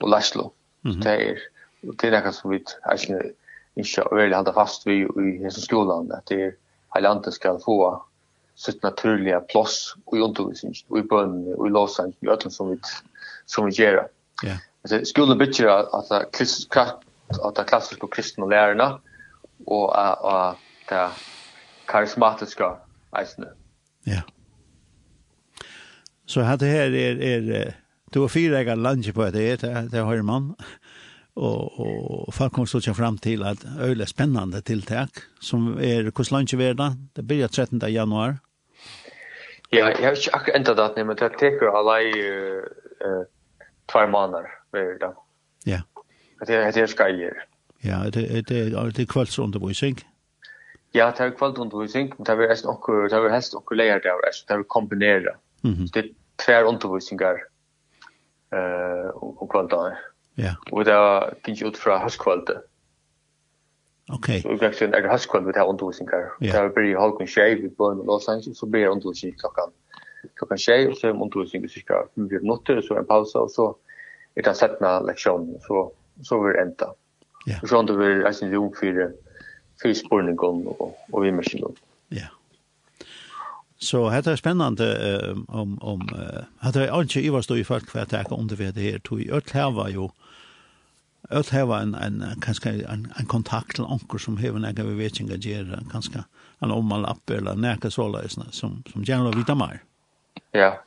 og 0.00 0.10
Laszlo. 0.10 0.52
Mm 0.82 1.00
Det 1.02 1.12
er 1.12 1.38
det 1.82 2.14
er 2.14 2.30
som 2.30 2.50
vi 2.50 2.58
egentlig 2.90 3.32
ikke 3.76 4.04
veldig 4.12 4.36
halda 4.36 4.52
fast 4.52 4.86
vi 4.86 5.04
i 5.04 5.36
hese 5.44 5.62
skolen, 5.62 6.10
at 6.12 6.28
det 6.28 6.38
er 6.38 6.44
hele 6.44 6.56
heilandet 6.94 7.34
skal 7.34 7.60
få 7.62 7.76
sitt 8.58 8.82
naturlige 8.82 9.38
plass 9.52 9.94
i 10.12 10.18
undervisningen, 10.18 10.74
i 10.98 11.02
bønnen, 11.02 11.46
i 11.46 11.70
låsang, 11.70 12.14
i 12.22 12.26
ötlen 12.26 12.50
som 12.50 12.72
vi, 12.72 12.78
som 13.46 13.68
vi 13.68 13.76
gjør. 13.78 14.08
Ja. 14.42 14.56
Yeah. 14.88 15.04
Skolen 15.04 15.38
betyr 15.38 15.70
at 15.70 16.08
det 16.10 16.18
er 16.18 17.68
klassisk 17.70 18.04
og 18.04 18.10
kristne 18.10 18.48
lærerne, 18.50 18.98
og 19.66 19.92
at 19.94 20.56
det 20.88 20.98
er 20.98 21.22
karismatiske 21.88 22.64
eisene. 23.18 23.52
Ja. 24.06 24.22
Så 26.26 26.42
dette 26.42 26.66
her 26.66 26.94
er, 26.94 27.22
er 27.22 27.72
Det 28.12 28.18
var 28.18 28.28
fyra 28.28 28.58
ägare 28.58 28.76
lunch 28.76 29.14
på 29.14 29.24
det, 29.24 29.60
det 29.60 29.88
det 29.90 29.98
har 29.98 30.22
man. 30.22 30.54
Och 31.34 31.80
och 32.28 32.34
folk 32.34 32.52
kom 32.52 32.66
så 32.66 32.80
fram 32.80 33.18
till 33.18 33.42
att 33.42 33.64
öle 33.80 34.06
spännande 34.06 34.62
tilltag 34.62 35.08
som 35.40 35.78
är 35.78 36.10
kus 36.10 36.30
lunch 36.30 36.54
värda. 36.54 36.96
Det 37.12 37.22
börjar 37.22 37.48
13 37.48 37.92
januari. 37.92 38.34
Ja, 39.70 39.90
jag 39.90 40.02
har 40.02 40.16
inte 40.16 40.30
akkurat 40.32 40.56
ända 40.56 40.88
det 40.88 41.04
men 41.04 41.16
det 41.16 41.28
tar 41.28 41.66
alla 41.66 42.02
i 42.02 42.12
uh, 42.30 43.22
två 43.92 44.06
månader 44.06 44.50
värda. 44.72 45.14
Ja. 45.64 45.80
Det 46.46 46.54
är 46.54 46.72
det 46.72 46.88
ska 46.88 47.08
ju. 47.08 47.32
Ja, 47.80 48.10
det 48.12 48.48
det 48.48 48.90
det 48.90 49.06
kvällsundervisning. 49.06 49.96
Ja, 50.92 51.12
det 51.16 51.24
är 51.24 51.30
kvällsundervisning, 51.30 52.12
men 52.16 52.24
det 52.24 52.32
är 52.32 52.48
helst 52.48 52.64
också 52.64 52.92
det 52.92 53.16
är 53.16 53.28
helst 53.28 53.54
också 53.54 53.74
lägga 53.74 53.94
det 53.94 54.00
där, 54.00 54.14
det 54.48 54.54
är 54.54 54.62
kombinera. 54.62 55.36
Mhm. 55.60 55.86
Det 55.92 55.98
är 56.00 56.08
två 56.46 56.68
undervisningar 56.68 57.36
eh 58.50 59.08
och 59.16 59.50
kvalitet. 59.50 59.96
Ja. 60.34 60.54
Och 60.70 60.84
det 60.84 61.34
gick 61.46 61.62
ut 61.62 61.78
från 61.78 62.00
haskvalitet. 62.00 62.56
Okej. 64.12 64.42
Så 64.42 64.48
vi 64.48 64.58
fick 64.58 64.82
en 64.82 64.94
egen 64.94 65.10
haskvalitet 65.10 65.56
med 65.56 65.66
undervisning 65.66 66.08
här. 66.12 66.30
Det 66.40 66.62
var 66.62 66.68
bara 66.68 67.00
halkon 67.00 67.26
tjej 67.26 67.54
vi 67.54 67.68
började 67.68 67.96
med 67.96 68.06
Los 68.06 68.28
Angeles 68.28 68.58
så 68.58 68.66
blir 68.66 68.80
det 68.80 68.88
undervisning 68.88 69.34
klockan 69.38 69.70
klockan 70.34 70.58
tjej 70.58 70.88
och 70.88 70.96
så 70.96 71.06
är 71.06 71.10
undervisning 71.10 71.68
cirka 71.68 71.94
5 72.14 72.26
minuter 72.26 72.80
så 72.80 72.96
en 72.96 73.04
paus 73.04 73.34
och 73.34 73.50
så 73.50 73.76
är 74.34 74.42
det 74.42 74.54
sättna 74.54 75.00
lektion 75.00 75.58
så 75.60 75.92
så 76.22 76.42
vi 76.42 76.58
ända. 76.58 76.94
Ja. 77.46 77.68
Så 77.68 77.78
ändå 77.78 77.94
vi 77.94 78.24
alltså 78.24 78.46
ung 78.46 78.74
för 78.74 79.12
för 79.82 79.92
spårningen 79.92 80.66
och 80.66 80.98
och 81.10 81.24
vi 81.24 81.32
maskinen. 81.32 81.72
Ja. 82.08 82.26
Så 83.78 84.10
det 84.10 84.26
er 84.26 84.36
spennende 84.36 84.86
um, 85.30 85.44
om 85.48 85.78
om 85.82 86.08
att 86.60 86.74
det 86.74 86.90
ikke 87.02 87.22
i 87.22 87.30
hva 87.30 87.42
stod 87.42 87.58
i 87.58 87.64
folk 87.64 87.90
for 87.90 87.98
at 87.98 88.12
jeg 88.12 88.32
om 88.32 88.48
det 88.48 88.58
det 88.58 88.82
her. 88.82 88.98
tog 88.98 89.20
öll 89.20 89.52
her 89.52 89.70
var 89.70 89.88
jo 89.88 90.10
öll 91.30 91.50
her 91.50 91.62
var 91.62 91.80
en 91.80 91.94
en 91.94 92.40
kanskje 92.42 92.70
en 92.88 93.12
en 93.18 93.26
kontakt 93.26 93.76
til 93.76 93.84
onkel 93.84 94.18
som 94.18 94.36
hever 94.36 94.58
när 94.58 94.84
vi 94.84 94.94
vet 94.94 95.20
inga 95.20 95.36
ger 95.36 95.78
Kanskje 95.92 96.24
en 96.62 96.70
om 96.70 96.92
eller 96.92 97.54
näka 97.54 97.90
såla 97.90 98.28
som 98.28 98.82
som 98.92 99.04
gärna 99.04 99.30
vita 99.30 99.54
mer. 99.54 99.82
Ja. 100.52 100.82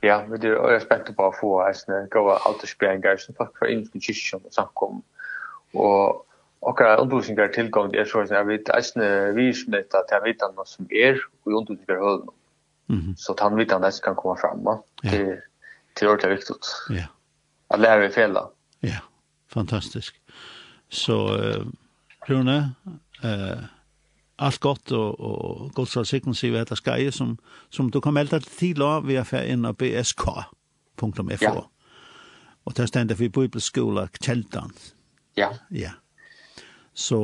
Ja, 0.00 0.24
men 0.28 0.40
det 0.40 0.48
är 0.48 0.68
respekt 0.68 1.16
på 1.16 1.22
å 1.22 1.32
få 1.40 1.62
en 1.88 2.08
goda 2.10 2.36
alterspängar 2.36 3.16
som 3.16 3.34
fra 3.34 3.48
för 3.58 3.66
infektion 3.66 4.40
og 4.44 4.52
samkom 4.52 5.02
och 5.72 6.26
okkar 6.64 7.00
undervisningar 7.00 7.52
tilgang 7.54 7.94
er 7.94 8.04
så 8.08 8.24
at 8.24 8.48
vi 8.48 8.58
eisne 8.76 9.08
vi 9.36 9.52
snitt 9.52 9.94
at 9.94 10.12
jeg 10.12 10.24
vet 10.24 10.44
noe 10.56 10.66
som 10.66 10.88
er 10.90 11.20
og 11.44 11.52
i 11.52 11.56
undervisningar 11.60 12.00
høyden. 12.00 12.28
Mm 12.88 13.00
-hmm. 13.00 13.14
Så 13.16 13.34
han 13.40 13.56
vet 13.56 13.72
han 13.72 13.92
kan 14.04 14.14
komme 14.14 14.36
fram 14.40 14.64
va? 14.64 14.76
Ja. 15.04 15.10
til, 15.10 15.36
til 15.96 16.08
året 16.08 16.24
er 16.24 16.28
viktig. 16.28 16.54
Ja. 16.90 17.06
At 17.70 17.80
lære 17.80 18.06
i 18.06 18.10
fela. 18.10 18.40
Ja, 18.82 18.98
fantastisk. 19.48 20.20
Så 20.88 21.12
uh, 21.12 21.66
Rune, 22.28 22.74
uh, 23.24 23.64
allt 24.38 24.60
gott 24.60 24.92
och 24.92 25.20
och 25.20 25.72
gott 25.74 25.88
så 25.88 26.04
sikten 26.04 26.34
sig 26.34 26.50
vet 26.50 26.78
skaje 26.78 27.12
som 27.12 27.38
som 27.70 27.90
du 27.90 28.00
kom 28.00 28.16
elda 28.16 28.40
till 28.40 28.82
av 28.82 29.06
vi 29.06 29.16
är 29.16 29.44
in 29.44 29.62
på 29.62 29.72
bsk.fo. 29.72 31.36
Ja. 31.40 31.70
Och 32.64 32.72
där 32.72 32.86
ständer 32.86 33.14
vi 33.14 33.28
bibelskola 33.28 34.08
Kjeldan. 34.20 34.72
Ja. 35.34 35.54
Ja. 35.68 35.90
Så, 36.94 37.18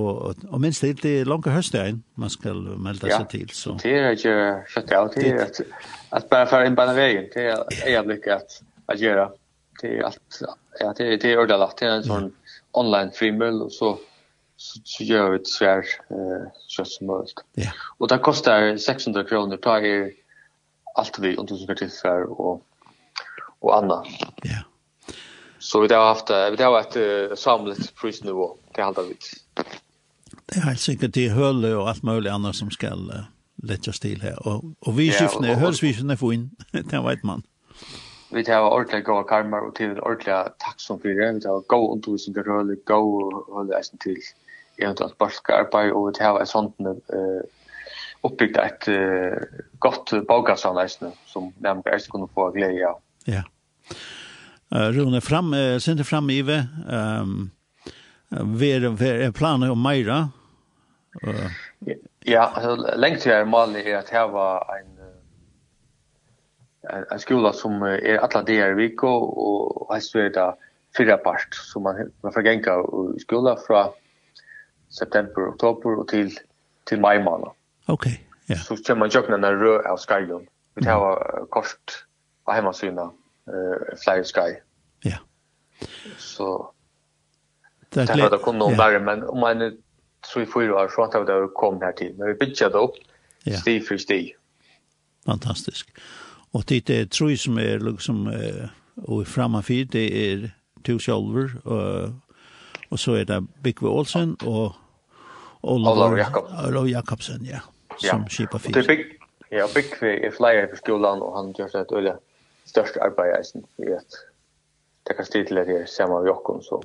og 0.50 0.60
minst 0.60 0.82
det, 0.82 0.96
det 1.02 1.20
er 1.20 1.28
langt 1.30 1.46
høstdagen 1.46 2.00
man 2.18 2.30
skal 2.30 2.58
melde 2.82 3.06
ja, 3.06 3.20
seg 3.20 3.28
til. 3.30 3.50
Så. 3.54 3.76
det 3.78 3.92
er 3.94 4.16
ikke 4.16 4.32
kjøttet 4.72 4.94
av, 4.98 5.10
det 5.14 5.26
er 5.28 5.42
at, 5.44 5.60
at 6.18 6.24
bare 6.30 6.48
for 6.50 6.66
en 6.66 6.78
bare 6.78 6.94
veien, 6.96 7.28
det 7.30 7.44
er 7.52 7.92
jeg 7.92 8.08
lykke 8.08 8.32
at, 8.34 8.56
at 8.90 8.98
gjøre. 8.98 9.28
Det 9.80 9.92
er 9.92 10.08
alt, 10.08 10.40
ja, 10.80 10.88
det, 10.98 11.06
er, 11.06 11.20
det 11.22 11.30
er 11.30 11.38
ordentlig, 11.38 11.68
det 11.78 11.86
er 11.86 11.94
en 12.00 12.08
sånn 12.08 12.26
mm. 12.32 12.56
online 12.82 13.14
frimøll, 13.14 13.60
og 13.68 13.70
så, 13.72 13.92
så, 14.58 14.80
så 14.90 15.06
gjør 15.06 15.30
vi 15.36 15.38
det 15.44 15.52
svær 15.52 15.86
eh, 15.86 16.48
kjøtt 16.74 16.90
som 16.96 17.12
mulig. 17.12 17.44
Ja. 17.62 17.70
Og 18.00 18.10
det 18.10 18.18
koster 18.26 18.72
600 18.74 19.28
kroner, 19.30 19.60
da 19.62 19.76
er 19.78 20.10
alt 20.98 21.20
vi, 21.22 21.36
undersøker 21.38 21.78
du 21.78 21.94
skal 21.94 22.26
og, 22.34 22.64
og 23.62 23.70
annet. 23.76 24.10
Ja. 24.50 24.64
Så 25.62 25.84
vi 25.84 25.92
har 25.94 26.08
haft, 26.08 26.34
vi 26.56 26.62
har 26.64 26.74
et 26.80 26.98
uh, 26.98 27.36
samlet 27.38 27.92
prisnivå, 28.00 28.50
det 28.74 28.82
handler 28.82 29.12
vi 29.12 29.16
til 29.20 29.39
det 30.50 30.58
er 30.58 30.66
helt 30.66 30.80
sikkert 30.80 31.14
det 31.14 31.30
høle 31.30 31.76
og 31.76 31.88
alt 31.88 32.02
mulig 32.02 32.30
annet 32.30 32.56
som 32.58 32.70
skal 32.74 33.06
uh, 33.10 33.28
lettes 33.62 34.00
til 34.02 34.20
her. 34.22 34.38
Og, 34.46 34.74
og 34.80 34.96
vi 34.96 35.10
skiftner, 35.14 35.52
ja, 35.54 35.58
hörs 35.60 35.82
vi 35.82 35.92
skiftner 35.92 36.18
få 36.18 36.32
inn, 36.34 36.50
det 36.90 37.02
vet 37.06 37.24
man. 37.24 37.44
Vi 38.30 38.42
tar 38.46 38.62
ordentlig 38.62 39.04
goda 39.04 39.24
karmar 39.26 39.66
og 39.66 39.74
til 39.78 39.96
ordentlig 39.98 40.36
takk 40.62 40.78
som 40.78 41.00
for 41.02 41.14
det. 41.14 41.30
Vi 41.34 41.44
tar 41.46 41.62
goda 41.68 41.92
undervisningar 41.94 42.48
och 42.48 42.56
höll, 42.56 42.76
goda 42.84 43.40
höll 43.56 43.72
ästen 43.80 43.98
till 43.98 44.18
eventuellt 44.78 45.18
balkarbeid 45.18 45.92
og 45.92 46.06
vi 46.08 46.12
tar 46.18 46.40
et 46.40 46.48
sånt 46.48 46.74
uh, 46.80 47.42
uppbyggt 48.22 48.58
et 48.58 48.88
uh, 48.88 49.36
godt 49.78 50.14
gott 50.28 50.66
eisen 50.82 51.12
som 51.26 51.52
nemlig 51.60 51.94
eisen 51.94 52.10
kunne 52.10 52.28
få 52.34 52.50
glede 52.50 52.86
av. 52.88 53.00
Ja. 53.26 53.42
Uh, 54.74 54.88
Rune, 54.94 55.20
fram, 55.20 55.52
uh, 55.52 55.78
sender 55.78 56.04
fram 56.04 56.30
i 56.30 56.42
vi, 56.42 56.62
Um, 56.90 57.50
Vi 58.30 58.70
er 58.70 59.32
planer 59.34 59.70
om 59.70 59.82
Meira, 59.82 60.28
Uh. 61.24 61.50
Ja, 62.26 62.46
altså, 62.54 62.76
lengt 62.96 63.26
jeg 63.26 63.40
er 63.40 63.48
målet 63.48 63.86
er 63.88 63.98
at 63.98 64.10
her 64.14 64.28
var 64.30 64.68
en, 64.76 64.90
en, 66.86 67.06
en 67.12 67.22
skola 67.22 67.52
som 67.56 67.82
er 67.82 68.20
alla 68.20 68.44
dagar 68.46 68.76
i 68.76 68.78
viko 68.78 69.10
og 69.10 69.88
helst 69.94 70.14
er 70.14 70.30
det 70.34 70.50
fyra 70.96 71.16
part 71.24 71.54
som 71.54 71.82
man, 71.82 72.12
man 72.22 72.34
får 72.34 72.46
genka 72.46 72.76
i 73.16 73.22
skola 73.22 73.56
fra 73.66 73.88
september, 74.90 75.50
oktober 75.52 76.02
og 76.02 76.08
til, 76.10 76.32
til 76.86 77.00
mai 77.00 77.18
måned. 77.22 77.50
Ok, 77.88 78.06
ja. 78.06 78.16
Yeah. 78.50 78.62
Så 78.62 78.78
kommer 78.86 79.06
man 79.06 79.14
jøkna 79.14 79.36
den 79.38 79.60
rød 79.62 79.86
av 79.86 79.98
skarjon. 79.98 80.48
Vi 80.74 80.82
tar 80.82 80.98
mm. 80.98 81.46
kort 81.54 81.94
på 82.46 82.54
hemmasyna, 82.54 83.10
uh, 83.50 83.94
flere 84.02 84.24
sky. 84.24 84.58
Ja. 85.04 85.18
Så... 86.18 86.70
Det 87.90 88.02
er 88.02 88.06
klart. 88.06 88.16
Det 88.16 88.24
er 88.24 88.34
det 88.36 88.42
kunne 88.44 88.58
noen 88.58 88.78
yeah. 88.78 89.02
men 89.02 89.24
om 89.26 89.40
man 89.42 89.62
så 90.26 90.40
i 90.40 90.46
fyra 90.46 90.74
år 90.74 90.88
så 90.88 91.02
att 91.02 91.26
det 91.26 91.48
kom 91.54 91.82
här 91.82 91.92
till. 91.92 92.14
Men 92.18 92.28
vi 92.28 92.34
byggde 92.34 92.68
det 92.68 92.78
upp 92.78 92.94
ja. 93.44 93.56
stig 93.56 93.86
för 93.86 93.96
stig. 93.96 94.36
Fantastisk. 95.26 95.94
Och 96.50 96.64
det 96.66 96.90
är 96.90 97.06
tror 97.06 97.36
som 97.36 97.58
är 97.58 97.78
liksom 97.78 98.32
och 98.94 99.26
framför 99.26 99.84
det 99.84 100.32
är 100.32 100.50
två 100.82 100.98
själver 100.98 101.66
och 101.66 102.10
och 102.90 103.00
så 103.00 103.14
är 103.14 103.24
det 103.24 103.44
Bigve 103.62 103.88
Olsen 103.88 104.34
och 104.34 104.72
Olav 105.60 106.18
Jakobsen. 106.18 106.68
Olav 106.68 106.88
Jakobsen, 106.88 107.44
ja. 107.44 107.58
Som 107.96 108.20
ja. 108.20 108.28
skipa 108.28 108.58
fyrt. 108.58 108.74
Det 108.74 108.86
Big, 108.86 109.18
ja, 109.48 109.68
Bigve 109.74 110.26
är 110.26 110.30
flyer 110.30 110.66
för 110.66 110.76
skolan 110.76 111.22
och 111.22 111.36
han 111.36 111.54
gör 111.58 111.76
ett 111.76 111.92
öliga 111.92 112.18
störst 112.64 112.96
arbete 112.96 113.58
i 113.76 113.94
att 113.94 114.12
det 115.02 115.14
kan 115.14 115.24
styr 115.24 115.44
till 115.44 115.56
det 115.56 115.64
här 115.64 115.86
samma 115.86 116.26
Jakob 116.26 116.64
så 116.64 116.82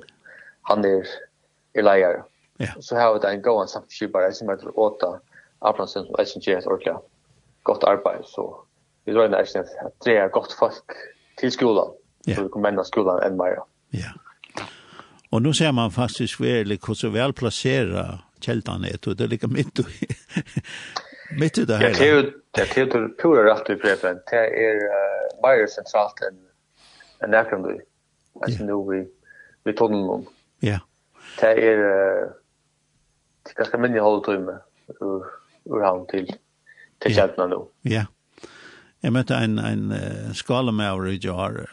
han 0.62 0.84
är, 0.84 1.06
är 1.72 1.82
lärare. 1.82 2.22
Ja. 2.56 2.72
Så 2.80 2.96
har 2.96 3.14
vi 3.14 3.20
det 3.20 3.28
en 3.28 3.42
gåan 3.42 3.68
samtidskypare 3.68 4.32
som 4.32 4.48
heter 4.48 4.78
Åta 4.78 5.20
Abrahamsen 5.58 6.04
som 6.04 6.14
Eisen 6.18 6.42
inte 6.42 6.52
ett 6.52 6.66
ordentligt 6.66 7.10
gott 7.62 7.84
arbete. 7.84 8.22
Så 8.24 8.62
vi 9.04 9.12
drar 9.12 9.24
inn 9.24 9.30
där 9.30 9.44
sen 9.44 9.60
att 9.60 10.04
det 10.04 10.16
er 10.16 10.28
godt 10.28 10.52
folk 10.52 10.92
til 11.38 11.52
skolan. 11.52 11.90
Ja. 12.26 12.34
Så 12.34 12.42
vi 12.42 12.48
kan 12.52 12.62
menne 12.62 12.84
skolan 12.84 13.22
enn 13.22 13.36
mer. 13.36 13.62
Ja. 13.90 14.12
Og 15.30 15.42
nu 15.42 15.52
ser 15.52 15.72
man 15.72 15.90
faktisk 15.90 16.40
väldigt 16.40 16.88
hur 16.88 16.94
så 16.94 17.08
väl 17.08 17.32
placera 17.32 18.18
kältan 18.40 18.84
är. 18.84 19.14
Det 19.14 19.20
er 19.20 19.28
like 19.28 19.46
mitt 19.46 19.78
i 19.78 19.82
mitt 21.40 21.58
i 21.58 21.64
det 21.64 21.76
här. 21.76 21.88
Ja, 21.88 21.98
det 21.98 22.10
är 22.10 22.32
det 22.50 22.76
är 22.78 22.86
det 22.86 23.22
pura 23.22 23.44
rett 23.44 23.70
i 23.70 23.76
preppen. 23.76 24.18
Det 24.30 24.36
är 24.36 24.74
mer 25.42 25.66
sentralt 25.66 26.20
enn 26.22 26.38
än 27.20 27.30
där 27.30 27.50
kan 27.50 27.62
du. 27.62 27.80
Alltså 28.42 28.64
nu 28.64 28.96
vi 28.96 29.06
vi 29.64 29.72
tog 29.72 29.90
om. 29.90 30.26
Ja. 30.60 30.78
Det 31.40 31.64
er... 31.64 31.78
Uh, 31.78 32.30
det 33.46 33.56
ganske 33.58 33.78
minne 33.78 34.02
håll 34.02 34.22
tumme 34.24 34.58
ur, 35.00 35.24
ur 35.66 35.84
han 35.84 36.04
til 36.10 36.28
till 37.02 37.14
kjeltene 37.14 37.48
nå. 37.52 37.62
Ja. 37.84 38.06
Jeg 39.04 39.12
møtte 39.12 39.36
en 39.38 39.58
en 39.58 39.92
skala 40.34 40.72
med 40.72 40.88
över 40.90 41.12
i 41.12 41.18
jar 41.22 41.66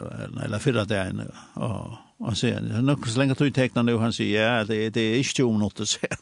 eller 0.44 0.58
fyra 0.58 0.84
det 0.84 0.98
en 0.98 1.22
och 1.54 1.90
och 2.18 2.36
så 2.36 2.46
nu 2.60 2.96
så 3.06 3.18
lenge 3.18 3.34
du 3.38 3.50
tecknar 3.50 3.82
nå, 3.82 3.98
han 3.98 4.12
sier, 4.12 4.42
ja 4.42 4.64
det 4.64 4.94
det 4.94 5.02
er 5.02 5.16
ikke 5.18 5.44
om 5.44 5.58
noe 5.58 5.70
att 5.80 5.88
säga. 5.88 6.16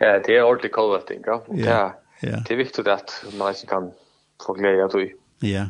Ja, 0.00 0.18
det 0.18 0.36
er 0.36 0.42
ordentlig 0.42 0.72
kolvetting, 0.72 1.22
ja. 1.26 1.40
Ja. 1.54 1.92
Det 2.22 2.50
er 2.50 2.56
viktig 2.56 2.86
at 2.90 3.12
man 3.38 3.54
ikke 3.54 3.66
kan 3.66 3.90
få 4.46 4.54
glede 4.54 4.82
av 4.82 4.90
det. 4.90 5.12
Ja. 5.42 5.68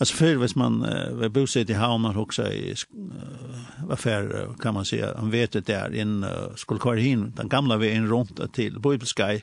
Alltså 0.00 0.16
för 0.16 0.36
hvis 0.36 0.56
man 0.56 0.84
uh, 0.84 1.20
var 1.20 1.28
bosatt 1.28 1.70
i 1.70 1.72
Hamnar 1.72 2.18
också 2.18 2.42
i 2.42 2.74
uh, 2.94 3.92
affär 3.92 4.48
kan 4.62 4.74
man 4.74 4.84
säga 4.84 5.14
han 5.16 5.30
vet 5.30 5.52
det 5.52 5.66
där 5.66 5.94
in 5.94 6.24
uh, 6.24 6.54
skulle 6.56 6.80
köra 6.80 6.96
hin 6.96 7.32
den 7.36 7.48
gamla 7.48 7.76
vägen 7.76 8.08
runt 8.08 8.52
till 8.52 8.80
Bibelsky 8.80 9.40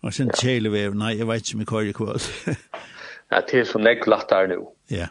och 0.00 0.14
sen 0.14 0.26
ja. 0.26 0.32
Chile 0.34 0.68
väg 0.68 0.94
nej 0.94 1.18
jag 1.18 1.26
vet 1.26 1.36
inte 1.36 1.56
mycket 1.56 1.72
hur 1.72 1.84
det 1.84 1.92
kvar. 1.92 2.16
ja, 3.28 3.42
det 3.50 3.60
är 3.60 3.64
så 3.64 3.78
näck 3.78 4.06
lättare 4.06 4.46
nu. 4.46 4.66
Ja. 4.86 5.06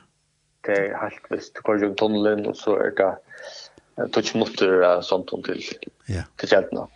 Det 0.61 0.71
är 0.71 0.97
helt 0.97 1.25
visst 1.29 1.57
går 1.57 1.83
ju 1.83 1.93
tunneln 1.93 2.45
och 2.45 2.57
så 2.57 2.77
är 2.77 2.91
det 2.91 4.07
touch 4.11 4.35
motor 4.35 5.01
sånt 5.01 5.29
och 5.29 5.43
till. 5.43 5.63
Ja. 6.05 6.21
Till 6.35 6.49
Kjeltna. 6.49 6.87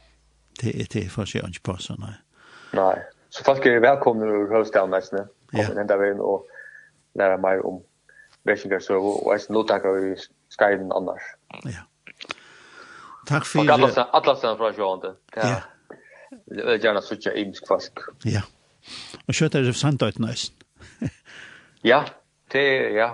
Det 0.62 0.82
är 0.82 0.88
det 0.94 1.10
för 1.10 1.26
sig 1.26 1.42
inte 1.46 1.62
passar 1.62 1.96
nej. 2.00 2.16
Nej. 2.74 3.04
Så 3.30 3.44
folk 3.44 3.66
är 3.66 3.80
välkomna 3.80 4.26
ur 4.26 4.50
höstdagen 4.50 4.90
nästan. 4.90 5.28
Kommer 5.52 5.76
ja. 5.76 5.84
den 5.84 6.20
och 6.20 6.46
læra 7.20 7.38
meg 7.42 7.64
om 7.66 7.82
versingarsøv 8.48 9.06
og 9.12 9.32
jeg 9.36 9.54
notakker 9.54 10.02
i 10.10 10.16
Skyden 10.50 10.92
annars. 10.96 11.26
Ja. 11.66 11.86
Tack 13.28 13.46
för 13.46 13.60
Og 13.60 13.90
atlasen 14.14 14.58
fra 14.58 14.74
sjående. 14.74 15.14
Ja. 15.38 15.62
Jeg 16.48 16.66
vil 16.66 16.82
gjerne 16.82 17.02
suttje 17.02 17.34
imsk 17.38 17.68
kvask. 17.68 18.00
Ja. 18.26 18.42
Og 19.28 19.34
kjøtt 19.34 19.56
er 19.56 19.68
det 19.68 19.76
sant 19.76 20.02
ut 20.02 20.20
nøysen. 20.20 20.56
Ja, 21.84 22.04
det 22.52 22.62
er, 22.62 22.90
ja. 22.98 23.10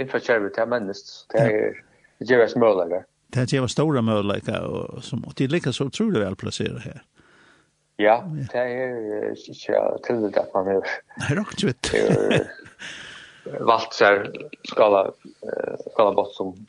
Infraskjervet, 0.00 0.52
det 0.56 0.62
er 0.62 0.66
mennesk. 0.70 1.10
Det 1.32 1.40
er 1.40 1.80
gjerne 2.24 2.48
smølere. 2.48 3.02
Det 3.34 3.42
er 3.42 3.46
gjerne 3.46 3.68
store 3.68 4.02
mølere, 4.02 4.60
og, 4.60 5.02
og 5.26 5.38
de 5.38 5.46
liker 5.46 5.74
så 5.74 5.84
utrolig 5.90 6.22
vel 6.22 6.36
plassere 6.36 6.80
her. 6.80 7.02
Ja, 8.00 8.16
det 8.52 8.56
er 8.56 9.34
ikke 9.36 9.80
til 10.06 10.22
det 10.22 10.36
at 10.40 10.54
man 10.54 10.68
er... 10.72 10.86
Nei, 11.20 11.34
råkket 11.36 11.66
vitt. 11.68 11.90
valt 13.60 13.94
sig 13.94 14.26
skala 14.64 15.12
skala 15.92 16.12
bort 16.12 16.34
som 16.34 16.66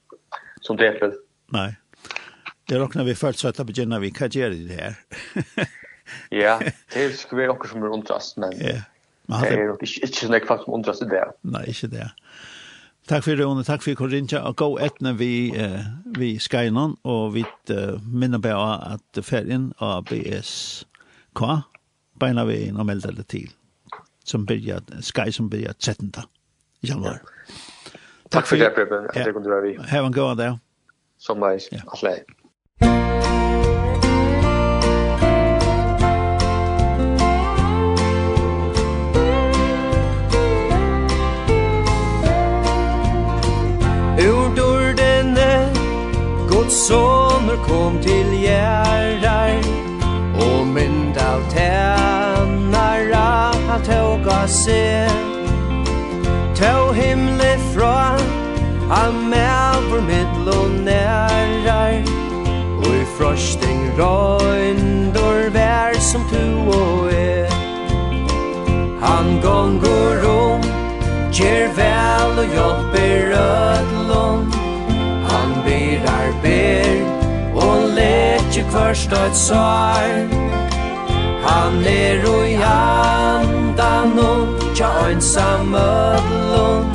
som 0.62 0.78
dreper. 0.78 1.14
Nej. 1.48 1.76
Det 2.68 2.80
räknar 2.80 3.04
vi 3.04 3.16
först 3.16 3.40
så 3.40 3.48
att 3.48 3.58
börjar 3.58 4.00
vi 4.00 4.12
kan 4.12 4.30
göra 4.30 4.54
det 4.54 4.74
här. 4.74 4.96
ja, 6.30 6.62
det 6.94 7.20
skulle 7.20 7.42
vi 7.42 7.48
också 7.48 7.68
som 7.68 7.84
undrast 7.84 8.38
men. 8.38 8.52
Ja. 8.60 8.82
Men 9.26 9.42
det 9.42 9.48
är 9.48 9.72
inte 9.84 10.08
så 10.08 10.32
mycket 10.32 10.48
fast 10.48 10.68
undrast 10.68 11.10
det. 11.10 11.32
Nej, 11.42 11.68
inte 11.68 11.88
det. 11.88 12.12
Takk 13.08 13.24
for 13.24 13.36
Rune, 13.36 13.64
takk 13.64 13.82
for 13.84 13.98
Korinja, 13.98 14.44
og 14.46 14.56
gå 14.56 14.78
etter 14.80 15.16
vi, 15.18 15.50
eh, 15.58 15.82
vi 16.06 16.38
Skynon, 16.40 16.98
og 17.04 17.34
vi 17.34 17.42
uh, 17.72 17.98
minner 18.06 18.38
bare 18.38 18.94
at 18.94 19.24
ferien 19.26 19.72
av 19.82 20.06
BSK 20.06 21.42
beina 22.22 22.46
vi 22.46 22.60
inn 22.68 22.78
og 22.78 22.86
melder 22.86 23.18
det 23.18 23.26
til, 23.34 23.50
som 24.24 24.46
byrja, 24.46 24.80
skaj 25.02 25.34
som 25.34 25.50
byrja 25.50 25.74
13 25.80 26.14
i 26.82 26.88
januar. 26.88 27.22
Takk 28.32 28.48
for 28.48 28.56
det, 28.56 28.72
Preben. 28.76 29.08
At 29.14 29.26
det 29.26 29.34
kunne 29.34 29.50
være 29.50 29.62
vi. 29.62 29.78
Have 29.88 30.06
en 30.06 30.14
god 30.14 30.36
dag. 30.36 30.58
Som 31.20 31.38
meg. 31.38 31.60
Ja. 31.72 31.82
Alle. 31.94 32.24
Ur 44.22 44.56
dordene 44.56 45.52
Guds 46.50 46.74
soner 46.88 47.58
kom 47.68 48.02
til 48.02 48.28
gjerrar 48.44 49.58
Og 50.42 50.68
mynd 50.68 51.18
av 51.18 51.42
tænara 51.54 53.26
Han 53.70 53.82
tåg 53.88 54.28
av 54.30 54.48
seg 54.48 55.11
Han 58.92 59.30
mever 59.30 60.02
mittlån 60.02 60.72
nærar 60.86 61.94
Og 62.78 62.96
i 62.96 63.06
frosting 63.18 63.92
røyndor 63.98 65.50
vær 65.54 66.00
som 66.00 66.22
tu 66.32 66.70
og 66.70 67.14
er. 67.14 67.48
Han 69.02 69.40
gongur 69.44 70.28
om 70.28 70.62
kjer 71.32 71.72
vel 71.78 72.42
og 72.44 72.48
hjelper 72.56 73.32
ødlom 73.40 74.52
Han 75.32 75.50
birar 75.66 76.30
ber 76.44 77.00
Og 77.56 77.88
letje 77.96 78.66
kvørst 78.72 79.14
og 79.14 79.28
et 79.28 79.38
svar 79.38 80.10
Han 81.48 81.80
er 81.88 82.28
og 82.34 82.44
i 82.50 82.60
andan 82.74 84.20
og 84.20 84.68
Tja 84.76 84.92
ønsam 85.14 85.76
ødlom 85.76 86.92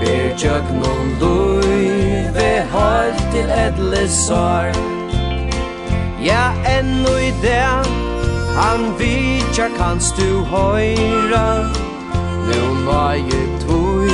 Ber 0.00 0.36
tjøkno 0.36 0.93
sår 4.08 4.72
Ja, 6.22 6.52
ennå 6.64 7.16
i 7.18 7.32
det 7.42 7.68
Han 8.56 8.94
vitjar 8.98 9.70
kanst 9.78 10.16
du 10.16 10.44
høyra? 10.50 11.46
Nå 12.48 12.62
nøye 12.86 13.42
tog 13.66 14.08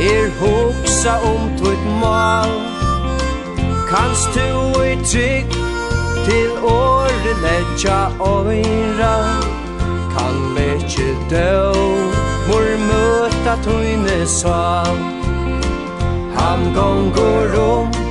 Er 0.00 0.30
hoksa 0.40 1.16
om 1.30 1.50
tog 1.58 1.86
mal 2.00 2.52
Kanst 3.90 4.28
du 4.34 4.82
i 4.82 4.96
trygg 5.04 5.58
Til 6.26 6.50
åre 6.62 7.34
letja 7.44 7.98
øyra? 8.20 9.16
Kan 10.14 10.36
letje 10.56 11.10
døv 11.30 12.24
Mor 12.48 12.66
møta 12.88 13.54
tøyne 13.64 14.26
sal. 14.28 14.98
Han 16.36 16.74
gongur 16.74 17.54
om 17.60 18.03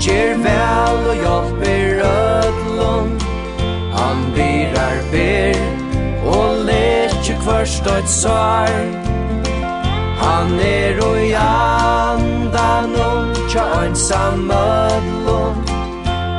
Gjer 0.00 0.38
vel 0.40 1.08
og 1.10 1.16
hjelper 1.22 1.98
ødlån 2.08 3.10
Han 3.92 4.22
birar 4.34 4.96
ber 5.12 5.58
Og 6.24 6.62
lekje 6.64 7.36
kvørst 7.42 7.86
og 7.86 7.98
et 7.98 8.08
svar. 8.08 8.72
Han 10.22 10.56
er 10.60 11.02
og 11.04 11.18
jandan 11.28 12.96
og 12.96 13.36
tja 13.52 13.66
ansam 13.82 14.50
ødlån 14.50 15.64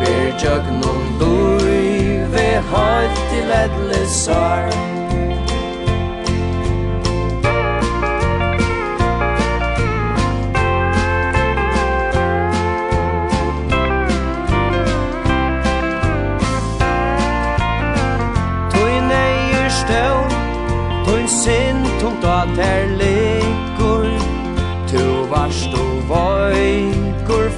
Ber 0.02 0.26
jøgnon 0.44 1.04
lui 1.20 2.18
Ve 2.34 2.50
halt 2.72 3.22
til 3.30 3.54
edle 3.64 4.08
sår 4.24 4.74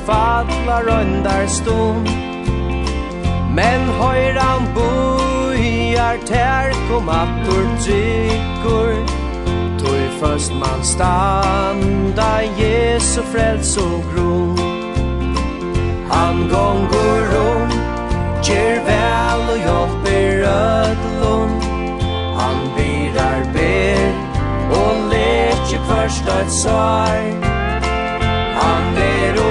falla 0.06 0.78
röndar 0.90 1.48
stum 1.48 2.04
Men 3.56 3.82
høyran 4.00 4.68
bujar 4.76 6.18
tær 6.26 6.74
kom 6.90 7.10
attur 7.10 7.68
tryggur 7.86 8.94
Tui 9.80 10.04
først 10.20 10.54
man 10.62 10.84
standa 10.84 12.32
Jesu 12.58 13.22
frels 13.34 13.78
og 13.78 14.00
grunn. 14.14 14.58
Han 16.14 16.48
gongur 16.50 17.22
rom 17.34 17.72
kjer 18.44 18.82
vel 18.88 19.44
og 19.54 19.60
hjelper 19.66 20.44
ødlom 20.50 21.54
Han 22.40 22.60
byrar 22.76 23.46
ber 23.56 24.12
Og 24.80 25.06
lekje 25.14 25.80
kvørst 25.88 26.34
et 26.38 26.52
svar 26.62 27.24
Han 28.60 29.02
er 29.08 29.43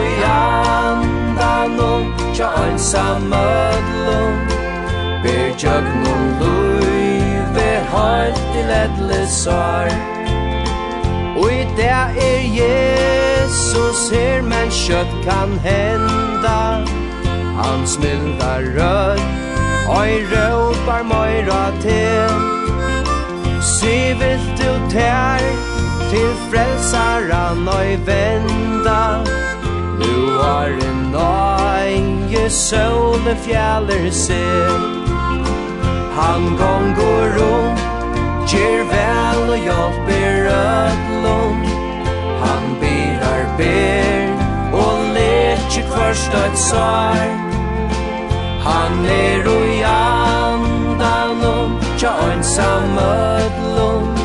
Tja 2.42 2.50
einsam 2.64 3.32
ödlum 3.32 4.36
Ber 5.24 5.48
jögnum 5.58 6.22
luive 6.40 7.72
Halt 7.92 8.40
til 8.52 8.70
edle 8.70 9.26
sår 9.26 9.88
Og 11.36 11.52
i 11.52 11.62
det 11.76 11.86
er 11.86 12.42
Jesus 12.58 14.10
her 14.10 14.42
Men 14.42 14.70
kjøtt 14.70 15.12
kan 15.26 15.54
henda. 15.62 16.82
Han 17.60 17.86
smildar 17.86 18.66
rød 18.78 19.22
Oi 19.98 20.12
råpar 20.32 21.02
møyra 21.06 21.64
til. 21.84 22.34
Si 23.62 23.96
vilt 24.18 24.50
du 24.58 24.72
tær 24.90 25.46
Til 26.10 26.34
frelsaran 26.50 27.68
oi 27.68 27.94
venda. 28.06 29.22
Nu 30.02 30.42
har 30.42 30.66
en 30.66 31.00
nøy 31.14 32.21
høye 32.32 32.50
søle 32.50 33.36
fjaller 33.44 34.10
se 34.10 34.44
Han 36.16 36.56
gonger 36.56 37.36
rundt, 37.36 37.82
gjer 38.48 38.84
vel 38.88 39.50
og 39.52 39.58
hjelper 39.66 40.48
ødlund 40.52 41.66
Han 42.44 42.64
birar 42.80 43.44
ber 43.58 44.32
og 44.72 45.12
letjer 45.16 45.84
kvarst 45.92 46.32
et 46.44 46.58
svar 46.58 47.20
Han 48.64 49.06
er 49.06 49.48
og 49.52 49.68
i 49.68 49.82
andan 49.92 51.44
om, 51.52 51.78
tja 51.98 52.16
ønsam 52.32 52.98
ødlund 53.04 54.16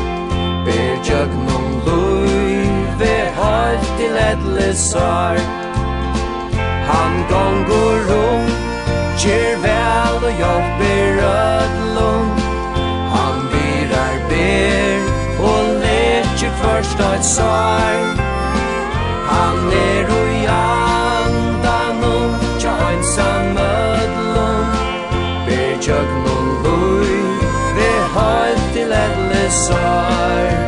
Ber 0.64 0.96
jøgnum 1.10 1.68
luive 1.86 3.14
halt 3.36 3.88
til 3.98 4.20
edle 4.32 4.76
sår. 4.76 5.58
Han 6.88 7.12
gongur 7.30 7.87
Kjer 9.28 9.56
vel 9.60 10.22
og 10.24 10.32
hjelper 10.40 11.18
ødlom. 11.30 12.28
Han 13.14 13.34
virar 13.52 14.14
ber 14.30 15.02
Og 15.48 15.64
letjer 15.82 16.52
først 16.62 17.00
et 17.00 17.24
sår. 17.24 17.98
Han 19.32 19.58
er 19.80 20.08
og 20.20 20.30
jandan 20.46 22.00
om 22.12 22.32
Tja 22.60 22.72
einsam 22.88 23.60
ødlom. 23.66 24.72
Ber 25.46 25.76
tjøgn 25.80 26.32
og 26.36 26.48
lui 26.64 27.20
Ved 27.76 28.00
høyt 28.16 28.64
til 28.72 28.96
edle 29.02 29.44
sår. 29.66 30.67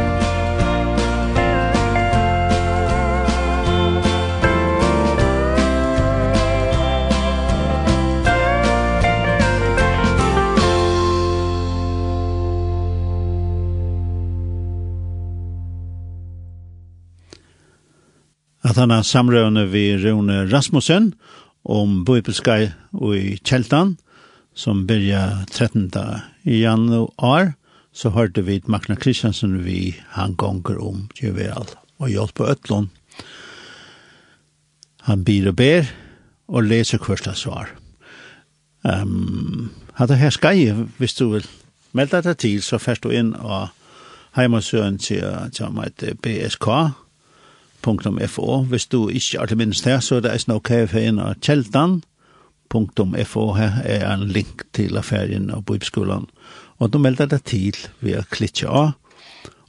at 18.71 18.79
han 18.79 18.93
har 18.95 19.03
samrøvende 19.03 19.65
vi 19.73 19.97
Rune 19.99 20.45
Rasmussen 20.47 21.15
om 21.65 22.05
Bøybelskai 22.07 22.71
og 22.93 23.17
i 23.17 23.33
Kjeltan, 23.43 23.97
som 24.55 24.85
byrja 24.87 25.47
13. 25.51 25.91
januar, 26.47 27.55
så 27.93 28.13
hørte 28.15 28.45
vi 28.47 28.61
Magna 28.71 28.95
Kristiansen 28.95 29.65
vi 29.65 29.97
han 30.15 30.37
gonger 30.39 30.79
om 30.79 31.09
Juveral 31.19 31.67
og 31.99 32.13
hjelp 32.13 32.35
på 32.39 32.47
Øtlån. 32.53 32.91
Han 35.11 35.25
byr 35.25 35.51
og 35.51 35.57
ber 35.57 35.91
og 36.49 36.71
leser 36.71 37.03
hversta 37.03 37.35
svar. 37.35 37.75
Um, 38.87 39.73
hadde 39.99 40.17
her 40.17 40.31
skai, 40.31 40.71
hvis 40.99 41.19
du 41.19 41.29
vil 41.35 41.47
melde 41.93 42.23
deg 42.23 42.39
til, 42.39 42.63
så 42.63 42.79
først 42.79 43.03
du 43.03 43.11
inn 43.11 43.35
og 43.35 43.75
heimasøen 44.39 44.99
til, 45.03 45.27
til 45.53 46.17
BSK, 46.23 46.69
.fo. 47.83 48.63
Hvis 48.63 48.87
du 48.87 49.09
ikke 49.09 49.39
er 49.39 49.47
til 49.47 49.57
minst 49.57 49.85
her, 49.85 50.01
så 50.01 50.17
er 50.17 50.21
det 50.21 50.33
eisen 50.33 50.53
ok 50.53 50.71
for 50.89 50.99
inn 50.99 51.19
av 51.19 51.35
kjeldan. 51.41 52.03
.fo 53.27 53.53
her 53.53 53.81
er 53.83 54.05
en 54.13 54.29
link 54.31 54.63
til 54.73 54.97
affærien 54.97 55.51
av 55.51 55.65
Bibskolan. 55.67 56.29
Og 56.79 56.93
du 56.93 56.99
melder 56.99 57.27
deg 57.27 57.43
til 57.45 57.77
ved 58.01 58.21
å 58.21 58.29
klikke 58.31 58.69
av 58.69 58.93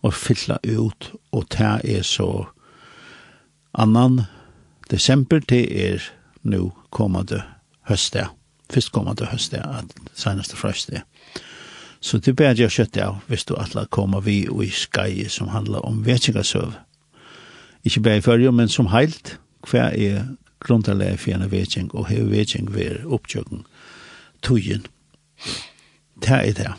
og 0.01 0.13
fylla 0.13 0.57
ut. 0.63 1.11
Og 1.31 1.47
det 1.49 1.97
er 1.97 2.03
så 2.03 2.45
annan 3.73 4.21
desember, 4.91 5.39
til 5.39 5.65
er 5.71 6.11
nu 6.43 6.71
kommende 6.89 7.41
høstet. 7.89 8.27
Først 8.71 8.91
kommende 8.91 9.25
høstet, 9.25 9.65
seneste 10.13 10.55
frøstet. 10.55 11.01
Så 12.01 12.17
det 12.17 12.35
ber 12.35 12.53
jeg 12.57 12.71
kjøtte 12.71 13.03
av 13.05 13.19
hvis 13.27 13.45
du 13.45 13.55
atler 13.61 13.85
kommer 13.85 14.21
vi 14.25 14.47
og 14.49 14.63
i 14.65 14.71
skai 14.73 15.27
som 15.29 15.51
handler 15.53 15.85
om 15.85 16.05
vetsingasøv 16.05 16.73
ikke 17.83 18.01
bare 18.01 18.17
i 18.17 18.21
førje, 18.25 18.51
men 18.51 18.69
som 18.69 18.91
heilt, 18.93 19.37
hva 19.69 19.89
er 19.93 20.23
grunntallet 20.61 21.19
for 21.19 21.35
en 21.35 21.51
vetjeng, 21.51 21.89
og 21.95 22.09
hva 22.09 22.23
vetjeng 22.29 22.69
ved 22.73 23.05
oppkjøkken, 23.05 23.65
tøyen. 24.45 24.85
Det 26.21 26.37
er 26.37 26.53
det. 26.57 26.71